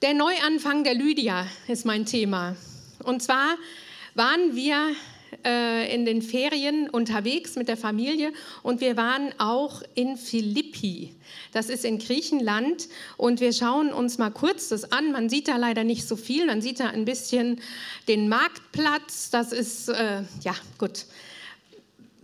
Der 0.00 0.14
Neuanfang 0.14 0.84
der 0.84 0.94
Lydia 0.94 1.48
ist 1.66 1.84
mein 1.84 2.06
Thema. 2.06 2.54
Und 3.02 3.20
zwar 3.20 3.56
waren 4.14 4.54
wir 4.54 4.94
äh, 5.44 5.92
in 5.92 6.04
den 6.04 6.22
Ferien 6.22 6.88
unterwegs 6.88 7.56
mit 7.56 7.66
der 7.66 7.76
Familie 7.76 8.32
und 8.62 8.80
wir 8.80 8.96
waren 8.96 9.32
auch 9.38 9.82
in 9.96 10.16
Philippi. 10.16 11.16
Das 11.50 11.68
ist 11.68 11.84
in 11.84 11.98
Griechenland 11.98 12.86
und 13.16 13.40
wir 13.40 13.52
schauen 13.52 13.92
uns 13.92 14.18
mal 14.18 14.30
kurz 14.30 14.68
das 14.68 14.92
an. 14.92 15.10
Man 15.10 15.28
sieht 15.28 15.48
da 15.48 15.56
leider 15.56 15.82
nicht 15.82 16.06
so 16.06 16.14
viel. 16.14 16.46
Man 16.46 16.62
sieht 16.62 16.78
da 16.78 16.90
ein 16.90 17.04
bisschen 17.04 17.60
den 18.06 18.28
Marktplatz. 18.28 19.30
Das 19.30 19.50
ist, 19.50 19.88
äh, 19.88 20.22
ja, 20.42 20.54
gut 20.78 21.06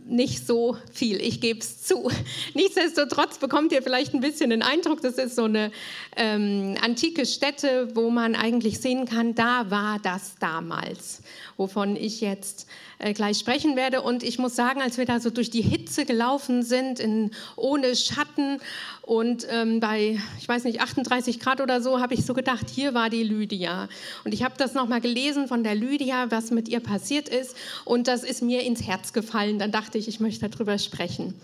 nicht 0.07 0.47
so 0.47 0.77
viel, 0.93 1.21
ich 1.21 1.41
gebe 1.41 1.61
es 1.61 1.83
zu. 1.83 2.11
Nichtsdestotrotz 2.55 3.39
bekommt 3.39 3.73
ihr 3.73 3.83
vielleicht 3.83 4.15
ein 4.15 4.21
bisschen 4.21 4.51
den 4.51 4.63
Eindruck, 4.63 5.01
das 5.01 5.15
ist 5.15 5.37
so 5.37 5.45
eine 5.45 5.73
ähm, 6.17 6.77
antike 6.83 7.27
Stätte, 7.27 7.89
wo 7.95 8.11
man 8.11 8.35
eigentlich 8.35 8.81
sehen 8.81 9.07
kann, 9.07 9.35
da 9.35 9.71
war 9.71 9.99
das 10.03 10.35
damals, 10.39 11.23
wovon 11.57 11.97
ich 11.97 12.21
jetzt 12.21 12.67
gleich 13.13 13.39
sprechen 13.39 13.77
werde. 13.77 14.01
Und 14.01 14.23
ich 14.23 14.39
muss 14.39 14.57
sagen, 14.57 14.81
als 14.81 14.97
wir 14.97 15.05
da 15.05 15.21
so 15.21 15.31
durch 15.31 15.51
die 15.51 15.63
Hitze 15.63 16.07
gelaufen 16.07 16.63
sind, 16.63 17.01
in, 17.01 17.31
ohne 17.57 17.95
Schatten 17.95 18.61
und 19.03 19.47
ähm, 19.51 19.81
bei, 19.81 20.19
ich 20.41 20.49
weiß 20.49 20.65
nicht, 20.65 20.81
38 20.81 21.41
Grad 21.41 21.61
oder 21.61 21.83
so, 21.83 22.01
habe 22.01 22.15
ich 22.15 22.25
so 22.25 22.33
gedacht, 22.33 22.71
hier 22.71 22.95
war 22.95 23.11
die 23.11 23.23
Lydia. 23.23 23.89
Und 24.25 24.33
ich 24.33 24.43
habe 24.43 24.55
das 24.57 24.75
nochmal 24.75 25.01
gelesen 25.01 25.49
von 25.49 25.63
der 25.63 25.75
Lydia, 25.75 26.31
was 26.31 26.51
mit 26.51 26.69
ihr 26.69 26.81
passiert 26.81 27.29
ist. 27.29 27.55
Und 27.85 28.09
das 28.09 28.25
ist 28.25 28.43
mir 28.43 28.63
ins 28.63 28.83
Herz 28.83 29.13
gefallen. 29.13 29.59
Dann 29.59 29.73
dachte 29.73 29.99
ich, 29.99 30.09
ich 30.09 30.21
möchte 30.21 30.49
darüber 30.49 30.79
sprechen. 30.79 31.35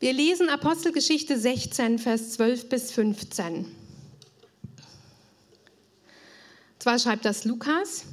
Wir 0.00 0.12
lesen 0.12 0.48
Apostelgeschichte 0.48 1.36
16, 1.36 1.98
Vers 1.98 2.34
12 2.34 2.68
bis 2.68 2.92
15. 2.92 3.66
Zwar 6.78 6.98
schreibt 7.00 7.24
das 7.24 7.44
Lukas 7.44 8.04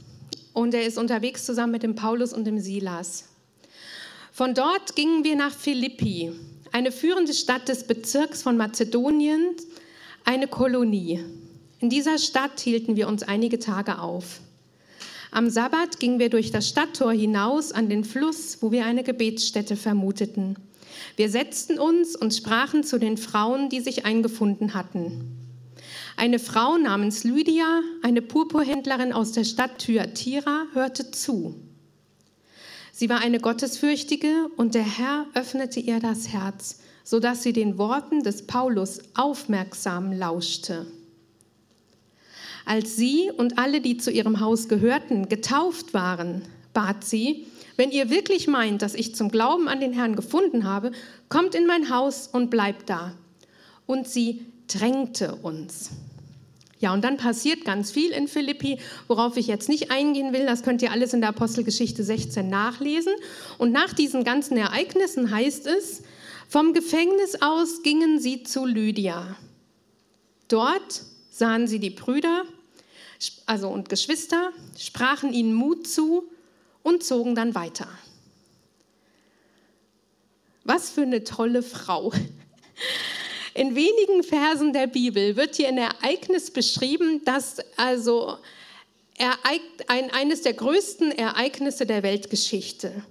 und 0.56 0.74
er 0.74 0.86
ist 0.86 0.98
unterwegs 0.98 1.46
zusammen 1.46 1.74
mit 1.74 1.84
dem 1.84 1.96
Paulus 1.96 2.34
und 2.34 2.46
dem 2.46 2.58
Silas. 2.60 3.26
Von 4.32 4.54
dort 4.54 4.96
gingen 4.96 5.24
wir 5.24 5.36
nach 5.36 5.54
Philippi, 5.54 6.32
eine 6.72 6.92
führende 6.92 7.34
Stadt 7.34 7.68
des 7.68 7.86
Bezirks 7.86 8.42
von 8.42 8.58
Mazedonien, 8.58 9.56
eine 10.24 10.48
Kolonie. 10.48 11.24
In 11.82 11.90
dieser 11.90 12.18
Stadt 12.18 12.60
hielten 12.60 12.96
wir 12.96 13.10
uns 13.10 13.24
einige 13.24 13.60
Tage 13.60 14.00
auf. 14.00 14.40
Am 15.30 15.50
Sabbat 15.50 16.00
gingen 16.00 16.20
wir 16.20 16.30
durch 16.30 16.52
das 16.52 16.70
Stadttor 16.70 17.12
hinaus 17.12 17.74
an 17.74 17.90
den 17.90 18.06
Fluss, 18.06 18.60
wo 18.62 18.72
wir 18.72 18.86
eine 18.86 19.04
Gebetsstätte 19.04 19.76
vermuteten. 19.76 20.56
Wir 21.18 21.30
setzten 21.30 21.78
uns 21.78 22.16
und 22.16 22.34
sprachen 22.34 22.86
zu 22.86 22.98
den 22.98 23.18
Frauen, 23.18 23.68
die 23.68 23.82
sich 23.82 24.06
eingefunden 24.06 24.74
hatten. 24.74 25.45
Eine 26.18 26.40
Frau 26.40 26.78
namens 26.78 27.26
Lydia, 27.26 27.82
eine 28.02 28.22
Purpurhändlerin 28.22 29.12
aus 29.12 29.34
der 29.34 29.44
Stadt 29.44 29.80
Thyatira, 29.80 30.68
hörte 30.74 31.12
zu. 31.12 31.56
Sie 32.94 33.10
war 33.10 33.20
eine 33.20 33.42
Gottesfürchtige 33.42 34.48
und 34.56 34.76
der 34.76 34.98
Herr 34.98 35.26
öffnete 35.34 35.82
ihr 35.82 36.00
das 36.00 36.30
Herz, 36.30 36.80
sodass 37.04 37.44
sie 37.44 37.52
den 37.52 37.78
Worten 37.78 38.24
des 38.24 38.48
Paulus 38.48 39.00
aufmerksam 39.14 40.14
lauschte. 40.14 40.88
Als 42.64 42.96
sie 42.96 43.30
und 43.36 43.60
alle, 43.60 43.82
die 43.82 43.98
zu 43.98 44.10
ihrem 44.10 44.40
Haus 44.40 44.70
gehörten, 44.70 45.28
getauft 45.28 45.94
waren, 45.94 46.44
bat 46.74 47.04
sie, 47.04 47.46
wenn 47.76 47.92
ihr 47.92 48.10
wirklich 48.10 48.48
meint, 48.48 48.82
dass 48.82 48.96
ich 48.96 49.16
zum 49.16 49.30
Glauben 49.30 49.68
an 49.68 49.82
den 49.82 49.92
Herrn 49.92 50.16
gefunden 50.16 50.64
habe, 50.64 50.94
kommt 51.28 51.56
in 51.56 51.68
mein 51.68 51.90
Haus 51.90 52.30
und 52.30 52.50
bleibt 52.50 52.90
da. 52.90 53.14
Und 53.86 54.08
sie 54.08 54.46
drängte 54.68 55.36
uns. 55.36 55.92
Ja, 56.80 56.94
und 56.94 57.04
dann 57.04 57.18
passiert 57.18 57.66
ganz 57.66 57.92
viel 57.92 58.12
in 58.12 58.28
Philippi, 58.28 58.80
worauf 59.08 59.38
ich 59.38 59.48
jetzt 59.48 59.70
nicht 59.70 59.92
eingehen 59.92 60.34
will. 60.34 60.46
Das 60.46 60.62
könnt 60.62 60.82
ihr 60.82 60.92
alles 60.92 61.14
in 61.14 61.22
der 61.22 61.30
Apostelgeschichte 61.30 62.04
16 62.04 62.50
nachlesen. 62.50 63.14
Und 63.58 63.72
nach 63.72 63.94
diesen 63.94 64.24
ganzen 64.24 64.58
Ereignissen 64.58 65.32
heißt 65.32 65.68
es, 65.68 66.04
vom 66.50 66.74
Gefängnis 66.74 67.42
aus 67.42 67.82
gingen 67.82 68.20
sie 68.20 68.44
zu 68.44 68.66
Lydia. 68.66 69.36
Dort 70.48 71.04
sahen 71.32 71.68
sie 71.68 71.80
die 71.80 71.90
Brüder 71.90 72.44
also 73.46 73.70
und 73.70 73.90
Geschwister, 73.90 74.52
sprachen 74.78 75.34
ihnen 75.34 75.54
Mut 75.54 75.88
zu 75.88 76.30
und 76.84 77.04
zogen 77.04 77.36
dann 77.36 77.56
weiter. 77.56 77.88
Was 80.64 80.90
für 80.90 81.04
eine 81.04 81.24
tolle 81.24 81.64
Frau. 81.64 82.12
In 83.56 83.74
wenigen 83.74 84.22
Versen 84.22 84.74
der 84.74 84.86
Bibel 84.86 85.38
wird 85.38 85.56
hier 85.56 85.70
ein 85.70 85.78
Ereignis 85.78 86.52
beschrieben, 86.52 87.22
das 87.24 87.56
also 87.78 88.38
ein, 89.88 90.12
eines 90.12 90.42
der 90.42 90.52
größten 90.52 91.14
Ereignisse 91.14 91.86
der 91.86 92.04
Weltgeschichte. 92.04 93.06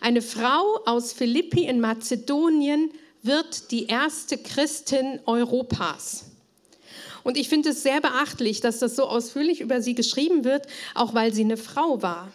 Eine 0.00 0.22
Frau 0.22 0.80
aus 0.86 1.12
Philippi 1.12 1.66
in 1.66 1.80
Mazedonien 1.80 2.90
wird 3.22 3.70
die 3.72 3.88
erste 3.88 4.38
Christin 4.38 5.20
Europas. 5.26 6.24
Und 7.22 7.36
ich 7.36 7.50
finde 7.50 7.68
es 7.68 7.82
sehr 7.82 8.00
beachtlich, 8.00 8.62
dass 8.62 8.78
das 8.78 8.96
so 8.96 9.04
ausführlich 9.04 9.60
über 9.60 9.82
sie 9.82 9.94
geschrieben 9.94 10.44
wird, 10.44 10.66
auch 10.94 11.12
weil 11.12 11.34
sie 11.34 11.44
eine 11.44 11.58
Frau 11.58 12.00
war. 12.00 12.32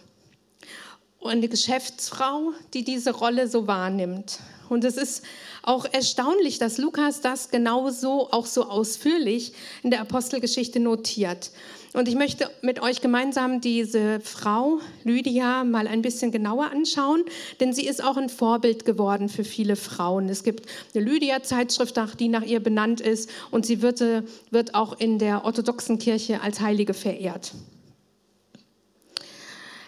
Eine 1.26 1.48
Geschäftsfrau, 1.48 2.54
die 2.74 2.84
diese 2.84 3.12
Rolle 3.12 3.48
so 3.48 3.66
wahrnimmt. 3.66 4.40
Und 4.70 4.84
es 4.84 4.96
ist 4.96 5.24
auch 5.64 5.86
erstaunlich, 5.92 6.60
dass 6.60 6.78
Lukas 6.78 7.22
das 7.22 7.50
genauso, 7.50 8.30
auch 8.32 8.46
so 8.46 8.70
ausführlich 8.70 9.54
in 9.84 9.92
der 9.92 10.02
Apostelgeschichte 10.02 10.80
notiert. 10.80 11.52
Und 11.94 12.08
ich 12.08 12.16
möchte 12.16 12.50
mit 12.62 12.82
euch 12.82 13.02
gemeinsam 13.02 13.62
diese 13.62 14.20
Frau 14.20 14.80
Lydia 15.04 15.64
mal 15.64 15.88
ein 15.88 16.02
bisschen 16.02 16.32
genauer 16.32 16.72
anschauen, 16.72 17.24
denn 17.60 17.74
sie 17.74 17.88
ist 17.88 18.04
auch 18.04 18.18
ein 18.18 18.30
Vorbild 18.30 18.86
geworden 18.86 19.30
für 19.30 19.44
viele 19.44 19.76
Frauen. 19.76 20.30
Es 20.30 20.44
gibt 20.44 20.68
eine 20.94 21.04
Lydia-Zeitschrift, 21.04 22.00
die 22.20 22.28
nach 22.28 22.44
ihr 22.44 22.60
benannt 22.60 23.02
ist 23.02 23.30
und 23.50 23.66
sie 23.66 23.82
wird, 23.82 24.02
äh, 24.02 24.24
wird 24.52 24.76
auch 24.76 25.00
in 25.00 25.20
der 25.20 25.46
orthodoxen 25.46 25.98
Kirche 25.98 26.42
als 26.42 26.60
Heilige 26.60 26.94
verehrt. 26.94 27.54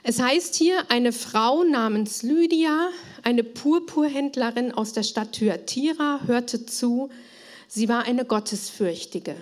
Es 0.09 0.21
heißt 0.21 0.55
hier, 0.55 0.89
eine 0.89 1.11
Frau 1.11 1.65
namens 1.65 2.23
Lydia, 2.23 2.91
eine 3.23 3.43
Purpurhändlerin 3.43 4.71
aus 4.71 4.93
der 4.93 5.03
Stadt 5.03 5.33
Thyatira, 5.33 6.21
hörte 6.25 6.65
zu. 6.65 7.09
Sie 7.67 7.89
war 7.89 8.05
eine 8.05 8.23
Gottesfürchtige. 8.23 9.35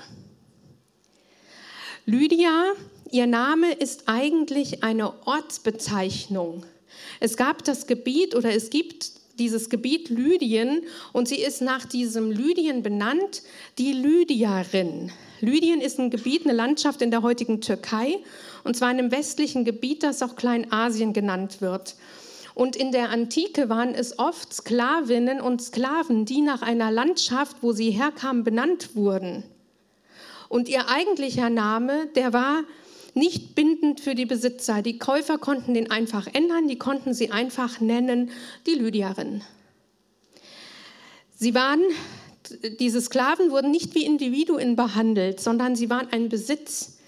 Lydia, 2.07 2.73
ihr 3.11 3.27
Name 3.27 3.73
ist 3.73 4.05
eigentlich 4.07 4.83
eine 4.83 5.13
Ortsbezeichnung. 5.27 6.65
Es 7.19 7.37
gab 7.37 7.63
das 7.63 7.85
Gebiet 7.85 8.33
oder 8.33 8.51
es 8.51 8.71
gibt 8.71 9.11
dieses 9.37 9.69
Gebiet 9.69 10.09
Lydien 10.09 10.81
und 11.13 11.27
sie 11.27 11.41
ist 11.41 11.61
nach 11.61 11.85
diesem 11.85 12.31
Lydien 12.31 12.81
benannt, 12.81 13.43
die 13.77 13.93
Lydierin. 13.93 15.11
Lydien 15.41 15.79
ist 15.79 15.99
ein 15.99 16.09
Gebiet, 16.09 16.45
eine 16.45 16.53
Landschaft 16.53 17.03
in 17.03 17.11
der 17.11 17.21
heutigen 17.21 17.61
Türkei 17.61 18.17
und 18.65 18.75
zwar 18.75 18.91
in 18.91 18.99
einem 18.99 19.11
westlichen 19.11 19.63
Gebiet, 19.63 20.03
das 20.03 20.21
auch 20.21 20.35
Kleinasien 20.35 21.13
genannt 21.13 21.61
wird. 21.61 21.95
Und 22.55 22.75
in 22.75 22.91
der 22.91 23.09
Antike 23.09 23.69
waren 23.69 23.93
es 23.93 24.17
oft 24.17 24.53
Sklavinnen 24.53 25.39
und 25.39 25.61
Sklaven, 25.61 26.25
die 26.25 26.41
nach 26.41 26.61
einer 26.61 26.89
Landschaft, 26.89 27.57
wo 27.61 27.73
sie 27.73 27.91
herkamen, 27.91 28.43
benannt 28.43 28.95
wurden. 28.95 29.43
Und 30.49 30.69
ihr 30.69 30.89
eigentlicher 30.89 31.49
Name, 31.49 32.07
der 32.15 32.33
war 32.33 32.63
nicht 33.13 33.55
bindend 33.55 34.01
für 34.01 34.15
die 34.15 34.25
Besitzer. 34.25 34.81
Die 34.81 34.97
Käufer 34.97 35.37
konnten 35.37 35.73
den 35.73 35.91
einfach 35.91 36.27
ändern, 36.33 36.67
die 36.67 36.77
konnten 36.77 37.13
sie 37.13 37.31
einfach 37.31 37.79
nennen, 37.79 38.31
die 38.65 38.75
Lydierin. 38.75 39.41
Sie 41.35 41.53
waren, 41.53 41.81
diese 42.79 43.01
Sklaven 43.01 43.51
wurden 43.51 43.71
nicht 43.71 43.95
wie 43.95 44.05
Individuen 44.05 44.75
behandelt, 44.75 45.39
sondern 45.39 45.75
sie 45.75 45.89
waren 45.89 46.07
ein 46.11 46.29
Besitz. 46.29 46.99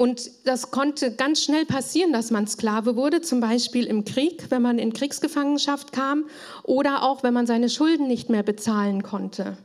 Und 0.00 0.30
das 0.46 0.70
konnte 0.70 1.14
ganz 1.14 1.44
schnell 1.44 1.66
passieren, 1.66 2.10
dass 2.14 2.30
man 2.30 2.46
Sklave 2.46 2.96
wurde, 2.96 3.20
zum 3.20 3.40
Beispiel 3.40 3.84
im 3.84 4.06
Krieg, 4.06 4.46
wenn 4.48 4.62
man 4.62 4.78
in 4.78 4.94
Kriegsgefangenschaft 4.94 5.92
kam 5.92 6.24
oder 6.62 7.02
auch 7.02 7.22
wenn 7.22 7.34
man 7.34 7.46
seine 7.46 7.68
Schulden 7.68 8.06
nicht 8.06 8.30
mehr 8.30 8.42
bezahlen 8.42 9.02
konnte. 9.02 9.58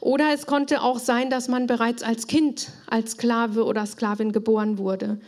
Oder 0.00 0.34
es 0.34 0.46
konnte 0.46 0.82
auch 0.82 0.98
sein, 0.98 1.30
dass 1.30 1.46
man 1.46 1.68
bereits 1.68 2.02
als 2.02 2.26
Kind 2.26 2.72
als 2.88 3.12
Sklave 3.12 3.64
oder 3.64 3.86
Sklavin 3.86 4.32
geboren 4.32 4.76
wurde. 4.76 5.20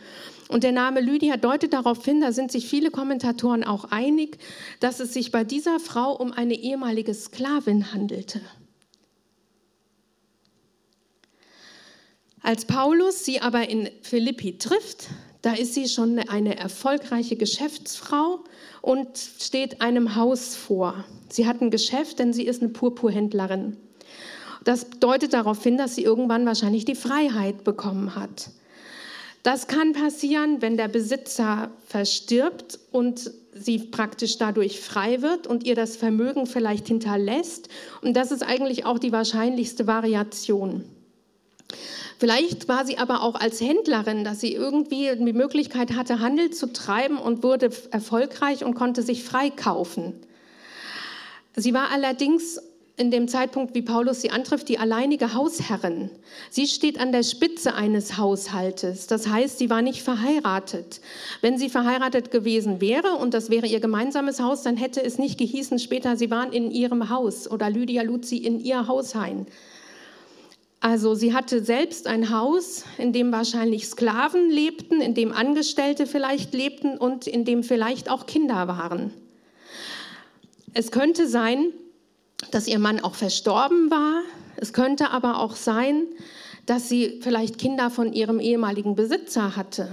Und 0.49 0.65
der 0.65 0.73
Name 0.73 0.99
Lydia 0.99 1.37
deutet 1.37 1.71
darauf 1.71 2.03
hin, 2.03 2.19
da 2.19 2.33
sind 2.33 2.51
sich 2.51 2.67
viele 2.67 2.91
Kommentatoren 2.91 3.63
auch 3.63 3.85
einig, 3.91 4.39
dass 4.81 4.99
es 4.99 5.13
sich 5.13 5.31
bei 5.31 5.45
dieser 5.45 5.79
Frau 5.79 6.17
um 6.17 6.33
eine 6.33 6.55
ehemalige 6.55 7.13
Sklavin 7.13 7.93
handelte. 7.93 8.41
Als 12.43 12.65
Paulus 12.65 13.23
sie 13.23 13.39
aber 13.39 13.69
in 13.69 13.89
Philippi 14.01 14.57
trifft, 14.57 15.07
da 15.41 15.53
ist 15.53 15.73
sie 15.73 15.87
schon 15.87 16.19
eine 16.19 16.57
erfolgreiche 16.57 17.37
Geschäftsfrau 17.37 18.43
und 18.81 19.07
steht 19.17 19.81
einem 19.81 20.17
Haus 20.17 20.57
vor. 20.57 21.05
Sie 21.29 21.47
hat 21.47 21.61
ein 21.61 21.71
Geschäft, 21.71 22.19
denn 22.19 22.33
sie 22.33 22.45
ist 22.45 22.61
eine 22.61 22.71
Purpurhändlerin. 22.71 23.77
Das 24.65 24.89
deutet 24.99 25.33
darauf 25.33 25.63
hin, 25.63 25.77
dass 25.77 25.95
sie 25.95 26.03
irgendwann 26.03 26.45
wahrscheinlich 26.45 26.83
die 26.83 26.95
Freiheit 26.95 27.63
bekommen 27.63 28.15
hat. 28.15 28.49
Das 29.41 29.67
kann 29.67 29.93
passieren, 29.93 30.61
wenn 30.61 30.75
der 30.75 30.89
Besitzer 30.89 31.71
verstirbt 31.85 32.77
und 32.91 33.31
sie 33.53 33.79
praktisch 33.79 34.37
dadurch 34.37 34.81
frei 34.81 35.21
wird 35.21 35.47
und 35.47 35.65
ihr 35.65 35.75
das 35.75 35.95
Vermögen 35.95 36.45
vielleicht 36.45 36.87
hinterlässt. 36.87 37.69
Und 38.01 38.15
das 38.15 38.31
ist 38.31 38.43
eigentlich 38.43 38.85
auch 38.85 38.99
die 38.99 39.11
wahrscheinlichste 39.13 39.87
Variation. 39.87 40.83
Vielleicht 42.23 42.69
war 42.69 42.85
sie 42.85 42.99
aber 42.99 43.21
auch 43.21 43.35
als 43.35 43.59
Händlerin, 43.59 44.23
dass 44.23 44.39
sie 44.39 44.53
irgendwie 44.53 45.11
die 45.13 45.33
Möglichkeit 45.33 45.93
hatte, 45.93 46.21
Handel 46.21 46.51
zu 46.51 46.71
treiben 46.71 47.17
und 47.17 47.43
wurde 47.43 47.69
erfolgreich 47.91 48.63
und 48.63 48.75
konnte 48.75 49.01
sich 49.01 49.25
freikaufen. 49.25 50.13
Sie 51.57 51.73
war 51.73 51.91
allerdings 51.91 52.61
in 52.95 53.11
dem 53.11 53.27
Zeitpunkt, 53.27 53.75
wie 53.75 53.81
Paulus 53.81 54.21
sie 54.21 54.31
antrifft, 54.31 54.69
die 54.69 54.79
alleinige 54.79 55.33
Hausherrin. 55.33 56.11
Sie 56.49 56.65
steht 56.65 56.97
an 56.97 57.11
der 57.11 57.23
Spitze 57.23 57.73
eines 57.73 58.17
Haushaltes. 58.17 59.07
Das 59.07 59.27
heißt, 59.27 59.57
sie 59.57 59.69
war 59.69 59.81
nicht 59.81 60.01
verheiratet. 60.01 61.01
Wenn 61.41 61.57
sie 61.57 61.67
verheiratet 61.67 62.31
gewesen 62.31 62.79
wäre 62.79 63.17
und 63.17 63.33
das 63.33 63.49
wäre 63.49 63.67
ihr 63.67 63.81
gemeinsames 63.81 64.39
Haus, 64.39 64.61
dann 64.61 64.77
hätte 64.77 65.03
es 65.03 65.17
nicht 65.17 65.37
gehießen 65.39 65.77
später, 65.77 66.15
sie 66.15 66.31
waren 66.31 66.53
in 66.53 66.71
ihrem 66.71 67.09
Haus 67.09 67.51
oder 67.51 67.69
Lydia 67.69 68.03
lud 68.03 68.25
sie 68.25 68.37
in 68.37 68.61
ihr 68.61 68.87
Haus 68.87 69.13
ein. 69.13 69.45
Also 70.83 71.15
sie 71.15 71.33
hatte 71.33 71.63
selbst 71.63 72.07
ein 72.07 72.29
Haus, 72.29 72.83
in 72.97 73.13
dem 73.13 73.31
wahrscheinlich 73.31 73.87
Sklaven 73.87 74.49
lebten, 74.49 74.99
in 74.99 75.13
dem 75.13 75.31
Angestellte 75.31 76.05
vielleicht 76.05 76.53
lebten 76.53 76.97
und 76.97 77.25
in 77.25 77.45
dem 77.45 77.63
vielleicht 77.63 78.09
auch 78.09 78.25
Kinder 78.25 78.67
waren. 78.67 79.13
Es 80.73 80.91
könnte 80.91 81.25
sein, 81.29 81.67
dass 82.51 82.67
ihr 82.67 82.79
Mann 82.79 82.99
auch 82.99 83.15
verstorben 83.15 83.89
war. 83.91 84.23
Es 84.57 84.73
könnte 84.73 85.11
aber 85.11 85.39
auch 85.39 85.55
sein, 85.55 86.03
dass 86.65 86.89
sie 86.89 87.21
vielleicht 87.21 87.57
Kinder 87.57 87.89
von 87.89 88.11
ihrem 88.11 88.41
ehemaligen 88.41 88.93
Besitzer 88.93 89.55
hatte 89.55 89.87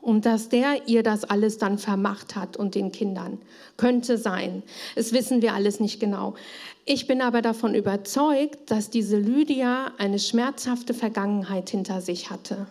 und 0.00 0.26
dass 0.26 0.48
der 0.48 0.88
ihr 0.88 1.02
das 1.02 1.24
alles 1.24 1.58
dann 1.58 1.78
vermacht 1.78 2.36
hat 2.36 2.56
und 2.56 2.74
den 2.74 2.92
Kindern. 2.92 3.38
Könnte 3.76 4.18
sein. 4.18 4.62
Es 4.94 5.12
wissen 5.12 5.42
wir 5.42 5.54
alles 5.54 5.80
nicht 5.80 6.00
genau. 6.00 6.34
Ich 6.84 7.06
bin 7.06 7.20
aber 7.20 7.42
davon 7.42 7.74
überzeugt, 7.74 8.70
dass 8.70 8.90
diese 8.90 9.18
Lydia 9.18 9.92
eine 9.98 10.18
schmerzhafte 10.18 10.94
Vergangenheit 10.94 11.70
hinter 11.70 12.00
sich 12.00 12.30
hatte. 12.30 12.66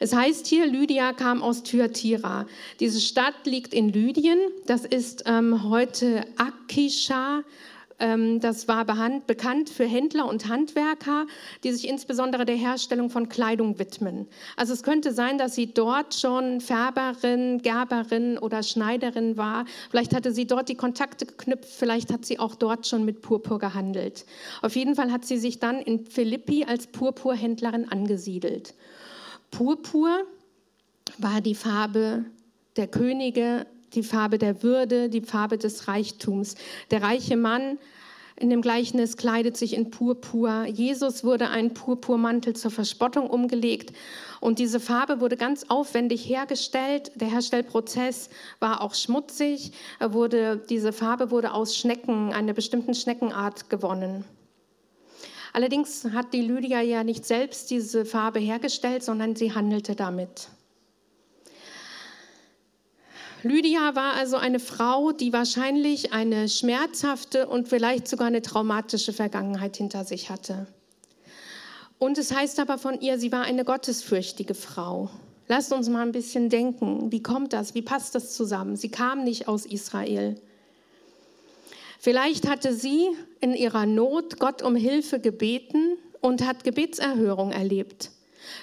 Es 0.00 0.12
heißt 0.12 0.48
hier, 0.48 0.66
Lydia 0.66 1.12
kam 1.12 1.42
aus 1.42 1.62
Thyatira. 1.62 2.46
Diese 2.80 3.00
Stadt 3.00 3.46
liegt 3.46 3.72
in 3.72 3.88
Lydien. 3.88 4.36
Das 4.66 4.84
ist 4.84 5.22
ähm, 5.26 5.70
heute 5.70 6.24
Akisha 6.38 7.44
das 8.40 8.66
war 8.66 8.84
bekannt 8.84 9.70
für 9.70 9.84
Händler 9.84 10.26
und 10.28 10.48
Handwerker, 10.48 11.26
die 11.62 11.70
sich 11.70 11.88
insbesondere 11.88 12.44
der 12.44 12.56
Herstellung 12.56 13.10
von 13.10 13.28
Kleidung 13.28 13.78
widmen. 13.78 14.26
Also 14.56 14.72
es 14.72 14.82
könnte 14.82 15.12
sein, 15.12 15.38
dass 15.38 15.54
sie 15.54 15.72
dort 15.72 16.14
schon 16.14 16.60
Färberin, 16.60 17.62
Gerberin 17.62 18.38
oder 18.38 18.64
Schneiderin 18.64 19.36
war. 19.36 19.66
Vielleicht 19.90 20.14
hatte 20.14 20.32
sie 20.32 20.48
dort 20.48 20.68
die 20.68 20.74
Kontakte 20.74 21.26
geknüpft, 21.26 21.70
vielleicht 21.70 22.12
hat 22.12 22.24
sie 22.24 22.40
auch 22.40 22.56
dort 22.56 22.88
schon 22.88 23.04
mit 23.04 23.22
Purpur 23.22 23.60
gehandelt. 23.60 24.26
Auf 24.62 24.74
jeden 24.74 24.96
Fall 24.96 25.12
hat 25.12 25.24
sie 25.24 25.38
sich 25.38 25.60
dann 25.60 25.80
in 25.80 26.04
Philippi 26.04 26.64
als 26.64 26.88
Purpurhändlerin 26.88 27.88
angesiedelt. 27.88 28.74
Purpur 29.52 30.24
war 31.18 31.40
die 31.40 31.54
Farbe 31.54 32.24
der 32.76 32.88
Könige 32.88 33.66
die 33.94 34.02
Farbe 34.02 34.38
der 34.38 34.62
Würde, 34.62 35.08
die 35.08 35.22
Farbe 35.22 35.58
des 35.58 35.88
Reichtums. 35.88 36.54
Der 36.90 37.02
reiche 37.02 37.36
Mann 37.36 37.78
in 38.36 38.50
dem 38.50 38.62
Gleichnis 38.62 39.16
kleidet 39.16 39.56
sich 39.56 39.74
in 39.74 39.90
Purpur. 39.90 40.64
Jesus 40.64 41.22
wurde 41.22 41.48
ein 41.50 41.74
Purpurmantel 41.74 42.54
zur 42.54 42.70
Verspottung 42.70 43.28
umgelegt 43.28 43.92
und 44.40 44.58
diese 44.58 44.80
Farbe 44.80 45.20
wurde 45.20 45.36
ganz 45.36 45.66
aufwendig 45.68 46.28
hergestellt. 46.28 47.12
Der 47.14 47.30
Herstellprozess 47.30 48.30
war 48.58 48.80
auch 48.80 48.94
schmutzig. 48.94 49.72
Wurde, 50.00 50.60
diese 50.68 50.92
Farbe 50.92 51.30
wurde 51.30 51.52
aus 51.52 51.76
Schnecken, 51.76 52.32
einer 52.32 52.52
bestimmten 52.52 52.94
Schneckenart 52.94 53.70
gewonnen. 53.70 54.24
Allerdings 55.52 56.04
hat 56.12 56.32
die 56.32 56.40
Lydia 56.40 56.80
ja 56.80 57.04
nicht 57.04 57.26
selbst 57.26 57.70
diese 57.70 58.06
Farbe 58.06 58.40
hergestellt, 58.40 59.02
sondern 59.02 59.36
sie 59.36 59.54
handelte 59.54 59.94
damit. 59.94 60.48
Lydia 63.44 63.96
war 63.96 64.14
also 64.14 64.36
eine 64.36 64.60
Frau, 64.60 65.10
die 65.12 65.32
wahrscheinlich 65.32 66.12
eine 66.12 66.48
schmerzhafte 66.48 67.48
und 67.48 67.68
vielleicht 67.68 68.06
sogar 68.06 68.28
eine 68.28 68.42
traumatische 68.42 69.12
Vergangenheit 69.12 69.76
hinter 69.76 70.04
sich 70.04 70.30
hatte. 70.30 70.66
Und 71.98 72.18
es 72.18 72.32
heißt 72.32 72.60
aber 72.60 72.78
von 72.78 73.00
ihr, 73.00 73.18
sie 73.18 73.32
war 73.32 73.42
eine 73.42 73.64
gottesfürchtige 73.64 74.54
Frau. 74.54 75.10
Lasst 75.48 75.72
uns 75.72 75.88
mal 75.88 76.02
ein 76.02 76.12
bisschen 76.12 76.48
denken, 76.50 77.10
wie 77.10 77.22
kommt 77.22 77.52
das, 77.52 77.74
wie 77.74 77.82
passt 77.82 78.14
das 78.14 78.34
zusammen? 78.34 78.76
Sie 78.76 78.90
kam 78.90 79.24
nicht 79.24 79.48
aus 79.48 79.66
Israel. 79.66 80.40
Vielleicht 81.98 82.48
hatte 82.48 82.74
sie 82.74 83.08
in 83.40 83.54
ihrer 83.54 83.86
Not 83.86 84.38
Gott 84.38 84.62
um 84.62 84.74
Hilfe 84.74 85.20
gebeten 85.20 85.96
und 86.20 86.44
hat 86.44 86.64
Gebetserhörung 86.64 87.52
erlebt. 87.52 88.10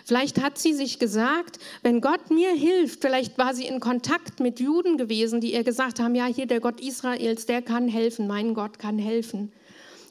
Vielleicht 0.06 0.42
hat 0.42 0.58
sie 0.58 0.74
sich 0.74 1.00
gesagt, 1.00 1.60
wenn 1.84 2.02
Gott 2.02 2.32
mir 2.32 2.52
hilft, 2.52 3.02
vielleicht 3.02 3.38
war 3.38 3.54
sie 3.54 3.66
in 3.66 3.80
Kontakt 3.80 4.40
mit 4.40 4.60
Juden 4.60 4.98
gewesen, 4.98 5.42
die 5.42 5.54
ihr 5.54 5.64
gesagt 5.64 6.00
haben, 6.00 6.16
ja, 6.16 6.26
hier 6.26 6.46
der 6.46 6.60
Gott 6.60 6.82
Israels, 6.82 7.46
der 7.46 7.62
kann 7.62 7.88
helfen, 7.88 8.28
mein 8.28 8.54
Gott 8.54 8.80
kann 8.80 8.98
helfen. 8.98 9.52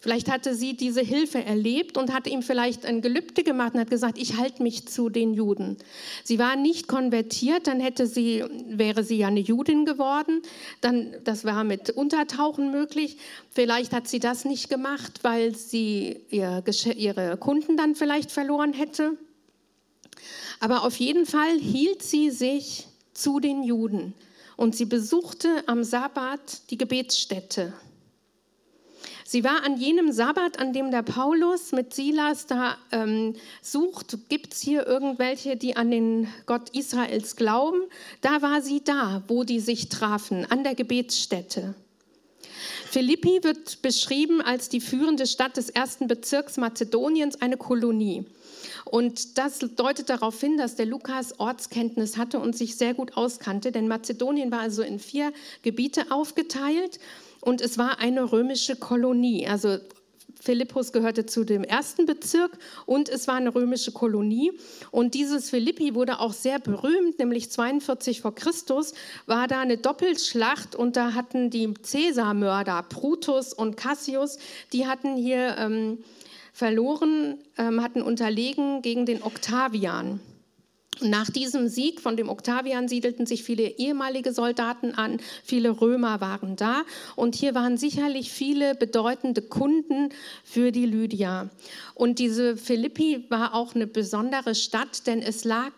Vielleicht 0.01 0.31
hatte 0.31 0.55
sie 0.55 0.77
diese 0.77 1.01
Hilfe 1.01 1.45
erlebt 1.45 1.99
und 1.99 2.15
hat 2.15 2.27
ihm 2.29 2.43
vielleicht 2.43 2.87
ein 2.87 3.03
Gelübde 3.03 3.43
gemacht 3.43 3.75
und 3.75 3.81
hat 3.81 3.91
gesagt, 3.91 4.19
ich 4.19 4.37
halte 4.37 4.63
mich 4.63 4.87
zu 4.87 5.09
den 5.09 5.35
Juden. 5.35 5.77
Sie 6.23 6.39
war 6.39 6.57
nicht 6.57 6.87
konvertiert, 6.87 7.67
dann 7.67 7.81
hätte 7.81 8.07
sie, 8.07 8.45
wäre 8.69 9.03
sie 9.03 9.19
ja 9.19 9.27
eine 9.27 9.41
Judin 9.41 9.85
geworden. 9.85 10.43
Dann, 10.81 11.15
das 11.25 11.45
war 11.45 11.65
mit 11.65 11.91
Untertauchen 11.91 12.71
möglich. 12.71 13.19
Vielleicht 13.51 13.93
hat 13.93 14.07
sie 14.07 14.21
das 14.21 14.45
nicht 14.45 14.71
gemacht, 14.71 15.21
weil 15.23 15.55
sie 15.55 16.21
ihr, 16.31 16.63
ihre 16.97 17.37
Kunden 17.37 17.77
dann 17.77 17.95
vielleicht 17.95 18.31
verloren 18.31 18.73
hätte. 18.73 19.19
Aber 20.61 20.85
auf 20.85 20.97
jeden 20.97 21.27
Fall 21.27 21.59
hielt 21.59 22.03
sie 22.03 22.31
sich 22.31 22.89
zu 23.13 23.41
den 23.41 23.63
Juden 23.63 24.15
und 24.57 24.75
sie 24.75 24.87
besuchte 24.87 25.63
am 25.67 25.85
Sabbat 25.85 26.71
die 26.71 26.79
Gebetsstätte. 26.79 27.73
Sie 29.25 29.45
war 29.45 29.63
an 29.63 29.77
jenem 29.77 30.11
Sabbat, 30.11 30.59
an 30.59 30.73
dem 30.73 30.91
der 30.91 31.03
Paulus 31.03 31.73
mit 31.73 31.93
Silas 31.93 32.47
da 32.47 32.79
ähm, 32.93 33.35
sucht, 33.61 34.17
gibt 34.31 34.55
es 34.55 34.63
hier 34.63 34.87
irgendwelche, 34.87 35.57
die 35.57 35.77
an 35.77 35.91
den 35.91 36.29
Gott 36.47 36.71
Israels 36.71 37.37
glauben? 37.37 37.83
Da 38.23 38.41
war 38.41 38.63
sie 38.63 38.83
da, 38.83 39.23
wo 39.29 39.45
die 39.45 39.61
sich 39.61 39.91
trafen, 39.91 40.47
an 40.51 40.65
der 40.65 40.75
Gebetsstätte. 40.75 41.75
Philippi 42.91 43.41
wird 43.43 43.83
beschrieben 43.83 44.41
als 44.41 44.71
die 44.71 44.81
führende 44.81 45.27
Stadt 45.27 45.59
des 45.59 45.69
ersten 45.69 46.09
Bezirks 46.09 46.57
Mazedoniens, 46.57 47.41
eine 47.43 47.59
Kolonie. 47.59 48.25
Und 48.85 49.39
das 49.39 49.59
deutet 49.59 50.09
darauf 50.09 50.41
hin, 50.41 50.57
dass 50.57 50.77
der 50.77 50.87
Lukas 50.87 51.39
Ortskenntnis 51.39 52.17
hatte 52.17 52.41
und 52.41 52.57
sich 52.57 52.77
sehr 52.77 52.95
gut 52.95 53.17
auskannte, 53.17 53.73
denn 53.73 53.89
Mazedonien 53.89 54.51
war 54.51 54.61
also 54.61 54.83
in 54.83 54.99
vier 54.99 55.33
Gebiete 55.63 56.11
aufgeteilt 56.11 56.99
und 57.41 57.61
es 57.61 57.79
war 57.79 57.99
eine 57.99 58.33
römische 58.33 58.77
Kolonie. 58.77 59.47
Also 59.47 59.79
Philippus 60.41 60.93
gehörte 60.93 61.27
zu 61.27 61.45
dem 61.45 61.65
ersten 61.65 62.07
Bezirk 62.07 62.59
und 62.87 63.09
es 63.09 63.27
war 63.29 63.35
eine 63.35 63.55
römische 63.55 63.93
Kolonie. 63.93 64.53
Und 64.91 65.15
dieses 65.15 65.51
Philippi 65.51 65.95
wurde 65.95 66.21
auch 66.21 66.33
sehr 66.33 66.59
berühmt, 66.59 67.19
nämlich 67.19 67.51
42 67.51 68.21
vor 68.21 68.35
Christus 68.35 68.95
war 69.27 69.49
da 69.49 69.61
eine 69.61 69.79
Doppelschlacht 69.79 70.77
und 70.77 70.97
da 70.97 71.15
hatten 71.15 71.51
die 71.51 71.75
Cäsarmörder 71.75 72.85
Brutus 72.89 73.53
und 73.53 73.77
Cassius, 73.77 74.39
die 74.73 74.87
hatten 74.87 75.17
hier 75.17 75.57
ähm, 75.59 75.99
verloren, 76.59 77.39
ähm, 77.57 77.83
hatten 77.83 78.03
unterlegen 78.03 78.83
gegen 78.83 79.07
den 79.07 79.23
Octavian. 79.23 80.19
Nach 81.01 81.31
diesem 81.31 81.69
Sieg 81.69 82.01
von 82.01 82.17
dem 82.17 82.29
Octavian 82.29 82.89
siedelten 82.89 83.25
sich 83.25 83.45
viele 83.45 83.79
ehemalige 83.79 84.33
Soldaten 84.33 84.93
an, 84.93 85.21
viele 85.45 85.81
Römer 85.81 86.21
waren 86.21 86.57
da 86.57 86.83
und 87.15 87.37
hier 87.37 87.55
waren 87.55 87.77
sicherlich 87.77 88.33
viele 88.33 88.75
bedeutende 88.75 89.43
Kunden 89.43 90.09
für 90.43 90.73
die 90.73 90.87
Lydia. 90.87 91.51
Und 91.95 92.19
diese 92.19 92.57
Philippi 92.57 93.27
war 93.29 93.55
auch 93.55 93.77
eine 93.77 93.87
besondere 93.87 94.57
Stadt, 94.57 95.07
denn 95.07 95.23
es 95.23 95.45
lag 95.45 95.71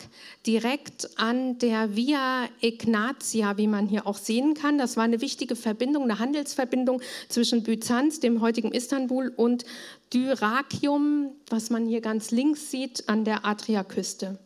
direkt 0.47 1.11
an 1.19 1.59
der 1.59 1.97
Via 1.97 2.49
Egnatia, 2.63 3.59
wie 3.59 3.67
man 3.67 3.89
hier 3.89 4.07
auch 4.07 4.17
sehen 4.17 4.55
kann. 4.55 4.79
Das 4.79 4.97
war 4.97 5.05
eine 5.05 5.21
wichtige 5.21 5.57
Verbindung, 5.57 6.05
eine 6.05 6.19
Handelsverbindung 6.19 7.03
zwischen 7.29 7.63
Byzanz, 7.63 8.21
dem 8.21 8.41
heutigen 8.41 8.73
Istanbul, 8.73 9.33
und 9.37 9.65
Dyrrachium, 10.13 11.33
was 11.49 11.71
man 11.71 11.87
hier 11.87 12.01
ganz 12.01 12.31
links 12.31 12.71
sieht, 12.71 13.09
an 13.09 13.25
der 13.25 13.45
Adriaküste. 13.45 14.39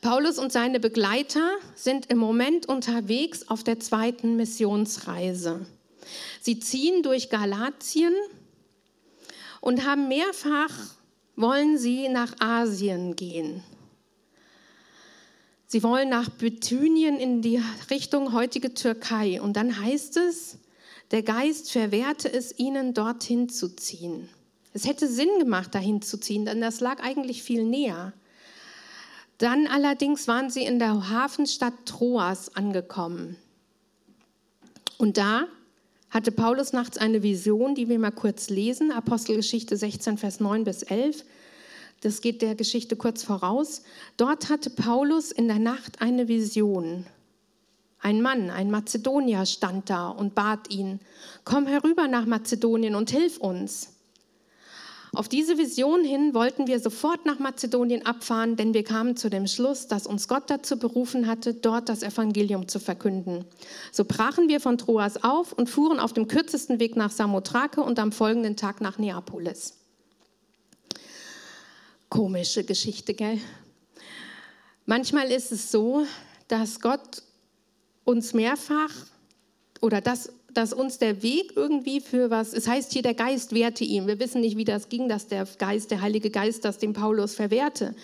Paulus 0.00 0.38
und 0.38 0.50
seine 0.50 0.80
Begleiter 0.80 1.50
sind 1.74 2.06
im 2.06 2.18
Moment 2.18 2.66
unterwegs 2.66 3.48
auf 3.48 3.62
der 3.62 3.80
zweiten 3.80 4.36
Missionsreise. 4.36 5.66
Sie 6.40 6.58
ziehen 6.58 7.02
durch 7.02 7.28
Galatien 7.28 8.14
und 9.60 9.86
haben 9.86 10.08
mehrfach, 10.08 10.72
wollen 11.36 11.78
sie 11.78 12.08
nach 12.08 12.34
Asien 12.40 13.14
gehen. 13.14 13.62
Sie 15.66 15.82
wollen 15.82 16.08
nach 16.08 16.30
Bithynien 16.30 17.20
in 17.20 17.42
die 17.42 17.62
Richtung 17.90 18.32
heutige 18.32 18.74
Türkei. 18.74 19.40
Und 19.40 19.52
dann 19.52 19.80
heißt 19.80 20.16
es, 20.16 20.58
der 21.10 21.22
Geist 21.22 21.72
verwehrte 21.72 22.32
es 22.32 22.58
ihnen, 22.58 22.94
dorthin 22.94 23.48
zu 23.48 23.74
ziehen. 23.74 24.28
Es 24.72 24.86
hätte 24.86 25.08
Sinn 25.08 25.38
gemacht, 25.38 25.74
dahin 25.74 26.02
zu 26.02 26.18
ziehen, 26.18 26.44
denn 26.44 26.60
das 26.60 26.80
lag 26.80 27.02
eigentlich 27.02 27.42
viel 27.42 27.64
näher. 27.64 28.12
Dann 29.38 29.66
allerdings 29.66 30.28
waren 30.28 30.50
sie 30.50 30.64
in 30.64 30.78
der 30.78 31.08
Hafenstadt 31.08 31.74
Troas 31.86 32.54
angekommen. 32.54 33.36
Und 34.98 35.16
da 35.16 35.46
hatte 36.10 36.30
Paulus 36.30 36.72
nachts 36.72 36.98
eine 36.98 37.22
Vision, 37.22 37.74
die 37.74 37.88
wir 37.88 37.98
mal 37.98 38.10
kurz 38.10 38.50
lesen, 38.50 38.92
Apostelgeschichte 38.92 39.76
16, 39.76 40.18
Vers 40.18 40.40
9 40.40 40.64
bis 40.64 40.82
11. 40.82 41.24
Das 42.02 42.20
geht 42.20 42.42
der 42.42 42.54
Geschichte 42.54 42.96
kurz 42.96 43.22
voraus. 43.22 43.82
Dort 44.16 44.48
hatte 44.48 44.70
Paulus 44.70 45.32
in 45.32 45.48
der 45.48 45.58
Nacht 45.58 46.00
eine 46.00 46.28
Vision. 46.28 47.06
Ein 48.02 48.22
Mann, 48.22 48.50
ein 48.50 48.70
Mazedonier, 48.70 49.44
stand 49.44 49.90
da 49.90 50.08
und 50.08 50.34
bat 50.34 50.70
ihn, 50.70 51.00
komm 51.44 51.66
herüber 51.66 52.08
nach 52.08 52.24
Mazedonien 52.24 52.94
und 52.94 53.10
hilf 53.10 53.38
uns. 53.38 53.94
Auf 55.12 55.28
diese 55.28 55.58
Vision 55.58 56.04
hin 56.04 56.34
wollten 56.34 56.68
wir 56.68 56.78
sofort 56.78 57.26
nach 57.26 57.40
Mazedonien 57.40 58.06
abfahren, 58.06 58.54
denn 58.54 58.74
wir 58.74 58.84
kamen 58.84 59.16
zu 59.16 59.28
dem 59.28 59.48
Schluss, 59.48 59.88
dass 59.88 60.06
uns 60.06 60.28
Gott 60.28 60.48
dazu 60.48 60.78
berufen 60.78 61.26
hatte, 61.26 61.52
dort 61.52 61.88
das 61.88 62.04
Evangelium 62.04 62.68
zu 62.68 62.78
verkünden. 62.78 63.44
So 63.90 64.04
brachen 64.04 64.48
wir 64.48 64.60
von 64.60 64.78
Troas 64.78 65.22
auf 65.24 65.52
und 65.52 65.68
fuhren 65.68 65.98
auf 65.98 66.12
dem 66.12 66.28
kürzesten 66.28 66.78
Weg 66.78 66.94
nach 66.94 67.10
Samothrake 67.10 67.82
und 67.82 67.98
am 67.98 68.12
folgenden 68.12 68.56
Tag 68.56 68.80
nach 68.80 68.98
Neapolis. 68.98 69.78
Komische 72.08 72.62
Geschichte, 72.62 73.12
gell? 73.12 73.40
Manchmal 74.86 75.32
ist 75.32 75.50
es 75.50 75.72
so, 75.72 76.06
dass 76.46 76.80
Gott 76.80 77.22
uns 78.10 78.34
mehrfach 78.34 78.90
oder 79.80 80.00
dass 80.00 80.32
dass 80.52 80.72
uns 80.72 80.98
der 80.98 81.22
Weg 81.22 81.52
irgendwie 81.54 82.00
für 82.00 82.28
was, 82.28 82.52
es 82.52 82.66
heißt 82.66 82.92
hier, 82.92 83.02
der 83.02 83.14
Geist 83.14 83.54
wehrte 83.54 83.84
ihm. 83.84 84.08
Wir 84.08 84.18
wissen 84.18 84.40
nicht, 84.40 84.56
wie 84.56 84.64
das 84.64 84.88
ging, 84.88 85.08
dass 85.08 85.28
der 85.28 85.46
Geist, 85.58 85.92
der 85.92 86.00
Heilige 86.00 86.28
Geist, 86.28 86.64
das 86.64 86.78
dem 86.78 86.92
Paulus 86.92 87.36
verwehrte. 87.36 87.94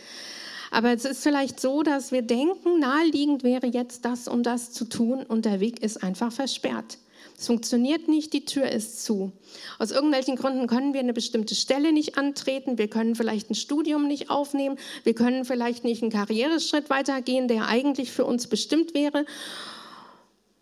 Aber 0.71 0.93
es 0.93 1.05
ist 1.05 1.25
vielleicht 1.25 1.59
so, 1.59 1.83
dass 1.83 2.13
wir 2.13 2.23
denken, 2.23 2.79
naheliegend 2.79 3.43
wäre 3.43 3.67
jetzt 3.67 4.05
das 4.05 4.29
und 4.29 4.45
das 4.45 4.71
zu 4.71 4.85
tun 4.85 5.25
und 5.25 5.45
der 5.45 5.59
Weg 5.59 5.83
ist 5.83 6.05
einfach 6.05 6.31
versperrt. 6.31 6.99
Es 7.39 7.49
funktioniert 7.49 8.09
nicht, 8.09 8.33
die 8.33 8.45
Tür 8.45 8.71
ist 8.71 9.05
zu. 9.05 9.33
Aus 9.79 9.91
irgendwelchen 9.91 10.37
Gründen 10.37 10.67
können 10.67 10.95
wir 10.95 11.01
eine 11.01 11.13
bestimmte 11.13 11.55
Stelle 11.55 11.93
nicht 11.93 12.17
antreten, 12.17 12.79
wir 12.79 12.89
können 12.89 13.15
vielleicht 13.15 13.51
ein 13.51 13.55
Studium 13.55 14.07
nicht 14.07 14.31
aufnehmen, 14.31 14.79
wir 15.05 15.15
können 15.15 15.45
vielleicht 15.45 15.85
nicht 15.85 16.03
einen 16.03 16.13
Karriereschritt 16.13 16.89
weitergehen, 16.89 17.47
der 17.49 17.69
eigentlich 17.69 18.11
für 18.11 18.25
uns 18.25 18.47
bestimmt 18.47 18.95
wäre. 18.95 19.27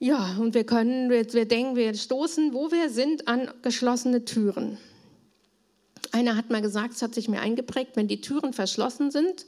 Ja, 0.04 0.37
und 0.38 0.52
wir 0.52 0.64
können, 0.64 1.08
wir, 1.08 1.32
wir 1.32 1.49
denken, 1.49 1.76
wir 1.76 1.94
stoßen, 1.94 2.52
wo 2.52 2.70
wir 2.70 2.90
sind, 2.90 3.26
an 3.26 3.50
geschlossene 3.62 4.26
Türen. 4.26 4.76
Einer 6.12 6.37
hat 6.37 6.50
mal 6.50 6.61
gesagt, 6.61 6.92
es 6.92 7.00
hat 7.00 7.14
sich 7.14 7.26
mir 7.26 7.40
eingeprägt, 7.40 7.92
wenn 7.96 8.06
die 8.06 8.20
Türen 8.20 8.52
verschlossen 8.52 9.11
sind, 9.11 9.46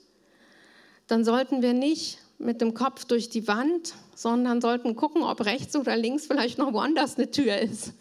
dann 1.08 1.26
sollten 1.26 1.60
wir 1.60 1.74
nicht 1.74 2.16
mit 2.38 2.62
dem 2.62 2.72
Kopf 2.72 3.04
durch 3.04 3.28
die 3.28 3.46
Wand, 3.46 3.92
sondern 4.14 4.62
sollten 4.62 4.96
gucken, 4.96 5.22
ob 5.24 5.44
rechts 5.44 5.76
oder 5.76 5.94
links 5.94 6.24
vielleicht 6.24 6.56
noch 6.56 6.72
woanders 6.72 7.18
eine 7.18 7.30
Tür 7.30 7.58
ist. 7.58 7.92